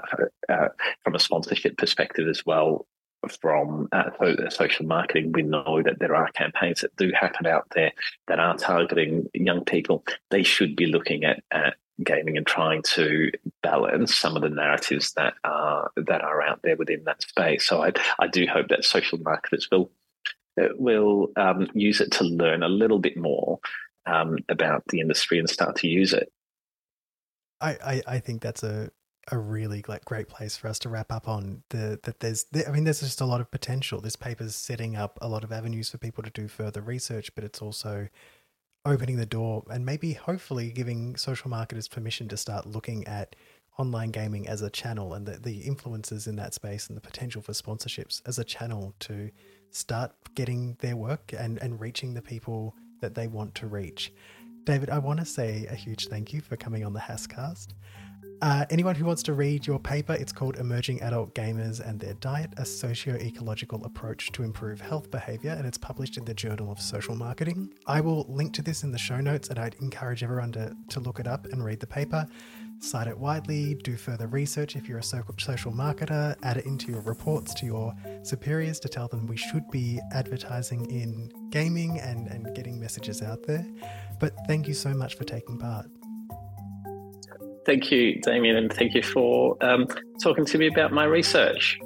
uh 0.48 0.68
from 1.02 1.14
a 1.14 1.20
sponsorship 1.20 1.76
perspective 1.76 2.28
as 2.28 2.44
well. 2.44 2.86
From 3.40 3.88
uh, 3.90 4.10
social 4.50 4.84
marketing, 4.84 5.32
we 5.32 5.40
know 5.40 5.80
that 5.82 5.98
there 5.98 6.14
are 6.14 6.30
campaigns 6.32 6.82
that 6.82 6.94
do 6.96 7.10
happen 7.18 7.46
out 7.46 7.64
there 7.74 7.90
that 8.28 8.38
are 8.38 8.54
targeting 8.54 9.26
young 9.32 9.64
people. 9.64 10.04
They 10.30 10.42
should 10.42 10.76
be 10.76 10.84
looking 10.84 11.24
at, 11.24 11.42
at 11.50 11.76
gaming 12.02 12.36
and 12.36 12.46
trying 12.46 12.82
to 12.82 13.30
balance 13.62 14.14
some 14.14 14.36
of 14.36 14.42
the 14.42 14.48
narratives 14.48 15.12
that 15.12 15.34
are 15.44 15.90
that 15.96 16.22
are 16.22 16.42
out 16.42 16.60
there 16.62 16.76
within 16.76 17.04
that 17.04 17.22
space. 17.22 17.66
So 17.66 17.82
I 17.82 17.92
I 18.18 18.26
do 18.26 18.46
hope 18.46 18.68
that 18.68 18.84
social 18.84 19.18
marketers 19.18 19.68
will 19.70 19.90
will 20.56 21.28
um, 21.36 21.68
use 21.74 22.00
it 22.00 22.10
to 22.12 22.24
learn 22.24 22.62
a 22.62 22.68
little 22.68 22.98
bit 22.98 23.16
more 23.16 23.58
um, 24.06 24.38
about 24.48 24.84
the 24.88 25.00
industry 25.00 25.38
and 25.38 25.48
start 25.48 25.76
to 25.76 25.88
use 25.88 26.12
it. 26.12 26.32
I, 27.60 27.70
I, 27.70 28.02
I 28.06 28.18
think 28.18 28.42
that's 28.42 28.62
a 28.62 28.90
a 29.32 29.38
really 29.38 29.82
like 29.88 30.04
great 30.04 30.28
place 30.28 30.56
for 30.56 30.68
us 30.68 30.78
to 30.78 30.88
wrap 30.88 31.10
up 31.10 31.28
on 31.28 31.62
the 31.70 31.98
that 32.02 32.20
there's 32.20 32.44
I 32.66 32.70
mean 32.70 32.84
there's 32.84 33.00
just 33.00 33.20
a 33.20 33.26
lot 33.26 33.40
of 33.40 33.50
potential. 33.50 34.00
This 34.00 34.16
paper's 34.16 34.54
setting 34.54 34.96
up 34.96 35.18
a 35.22 35.28
lot 35.28 35.44
of 35.44 35.52
avenues 35.52 35.90
for 35.90 35.98
people 35.98 36.22
to 36.22 36.30
do 36.30 36.48
further 36.48 36.82
research, 36.82 37.34
but 37.34 37.44
it's 37.44 37.62
also 37.62 38.08
opening 38.84 39.16
the 39.16 39.26
door 39.26 39.64
and 39.70 39.86
maybe 39.86 40.12
hopefully 40.12 40.70
giving 40.70 41.16
social 41.16 41.48
marketers 41.48 41.88
permission 41.88 42.28
to 42.28 42.36
start 42.36 42.66
looking 42.66 43.06
at 43.06 43.34
online 43.78 44.10
gaming 44.10 44.46
as 44.46 44.60
a 44.60 44.70
channel 44.70 45.14
and 45.14 45.26
the, 45.26 45.38
the 45.38 45.60
influences 45.60 46.26
in 46.26 46.36
that 46.36 46.54
space 46.54 46.88
and 46.88 46.96
the 46.96 47.00
potential 47.00 47.40
for 47.40 47.52
sponsorships 47.52 48.20
as 48.26 48.38
a 48.38 48.44
channel 48.44 48.94
to 49.00 49.30
start 49.74 50.12
getting 50.34 50.76
their 50.80 50.96
work 50.96 51.32
and, 51.36 51.58
and 51.58 51.80
reaching 51.80 52.14
the 52.14 52.22
people 52.22 52.74
that 53.00 53.14
they 53.14 53.26
want 53.26 53.54
to 53.56 53.66
reach. 53.66 54.12
David, 54.64 54.88
I 54.88 54.98
want 54.98 55.18
to 55.18 55.26
say 55.26 55.66
a 55.68 55.74
huge 55.74 56.06
thank 56.06 56.32
you 56.32 56.40
for 56.40 56.56
coming 56.56 56.84
on 56.84 56.92
the 56.92 57.00
HASSCast. 57.00 57.74
Uh, 58.40 58.64
anyone 58.70 58.94
who 58.94 59.04
wants 59.04 59.22
to 59.22 59.32
read 59.32 59.66
your 59.66 59.78
paper, 59.78 60.12
it's 60.12 60.32
called 60.32 60.56
Emerging 60.56 61.02
Adult 61.02 61.34
Gamers 61.34 61.80
and 61.86 61.98
Their 61.98 62.14
Diet 62.14 62.52
A 62.56 62.64
Socio 62.64 63.14
Ecological 63.14 63.84
Approach 63.84 64.32
to 64.32 64.42
Improve 64.42 64.80
Health 64.80 65.10
Behavior, 65.10 65.52
and 65.52 65.66
it's 65.66 65.78
published 65.78 66.18
in 66.18 66.24
the 66.24 66.34
Journal 66.34 66.70
of 66.70 66.80
Social 66.80 67.14
Marketing. 67.14 67.72
I 67.86 68.00
will 68.00 68.26
link 68.28 68.52
to 68.54 68.62
this 68.62 68.84
in 68.84 68.92
the 68.92 68.98
show 68.98 69.20
notes, 69.20 69.48
and 69.48 69.58
I'd 69.58 69.74
encourage 69.80 70.22
everyone 70.22 70.52
to, 70.52 70.76
to 70.90 71.00
look 71.00 71.20
it 71.20 71.26
up 71.26 71.46
and 71.46 71.64
read 71.64 71.80
the 71.80 71.86
paper 71.86 72.26
cite 72.84 73.06
it 73.06 73.18
widely, 73.18 73.74
do 73.74 73.96
further 73.96 74.26
research 74.26 74.76
if 74.76 74.88
you're 74.88 74.98
a 74.98 75.02
social 75.02 75.72
marketer, 75.72 76.36
add 76.42 76.58
it 76.58 76.66
into 76.66 76.92
your 76.92 77.00
reports 77.00 77.54
to 77.54 77.66
your 77.66 77.94
superiors 78.22 78.78
to 78.80 78.88
tell 78.88 79.08
them 79.08 79.26
we 79.26 79.36
should 79.36 79.68
be 79.70 80.00
advertising 80.12 80.90
in 80.90 81.30
gaming 81.50 81.98
and, 82.00 82.28
and 82.28 82.54
getting 82.54 82.78
messages 82.78 83.22
out 83.22 83.42
there. 83.46 83.66
But 84.20 84.34
thank 84.46 84.68
you 84.68 84.74
so 84.74 84.90
much 84.90 85.16
for 85.16 85.24
taking 85.24 85.58
part. 85.58 85.86
Thank 87.66 87.90
you, 87.90 88.20
Damien, 88.20 88.56
and 88.56 88.72
thank 88.72 88.94
you 88.94 89.02
for 89.02 89.56
um, 89.64 89.86
talking 90.22 90.44
to 90.44 90.58
me 90.58 90.66
about 90.66 90.92
my 90.92 91.04
research. 91.04 91.78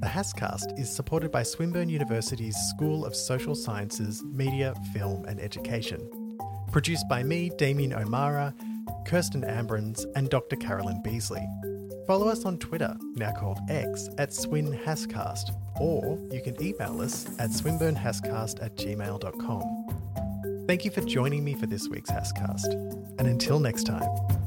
The 0.00 0.06
HASSCast 0.06 0.78
is 0.78 0.94
supported 0.94 1.30
by 1.30 1.42
Swinburne 1.42 1.88
University's 1.88 2.56
School 2.56 3.04
of 3.04 3.14
Social 3.14 3.54
Sciences, 3.54 4.22
Media, 4.24 4.74
Film 4.92 5.24
and 5.26 5.40
Education. 5.40 6.19
Produced 6.72 7.08
by 7.08 7.22
me, 7.22 7.50
Damien 7.58 7.92
O'Meara, 7.92 8.54
Kirsten 9.06 9.44
Ambrens, 9.44 10.06
and 10.14 10.30
Dr. 10.30 10.56
Carolyn 10.56 11.02
Beasley. 11.02 11.46
Follow 12.06 12.28
us 12.28 12.44
on 12.44 12.58
Twitter, 12.58 12.96
now 13.14 13.32
called 13.32 13.58
X, 13.68 14.08
at 14.18 14.30
SwinHASSCast, 14.30 15.50
or 15.80 16.18
you 16.32 16.40
can 16.42 16.60
email 16.62 17.00
us 17.00 17.26
at 17.38 17.50
swinburnehasscast 17.50 18.62
at 18.62 18.76
gmail.com. 18.76 20.64
Thank 20.66 20.84
you 20.84 20.90
for 20.90 21.00
joining 21.00 21.44
me 21.44 21.54
for 21.54 21.66
this 21.66 21.88
week's 21.88 22.10
HASSCast, 22.10 23.18
and 23.18 23.28
until 23.28 23.58
next 23.58 23.84
time. 23.84 24.39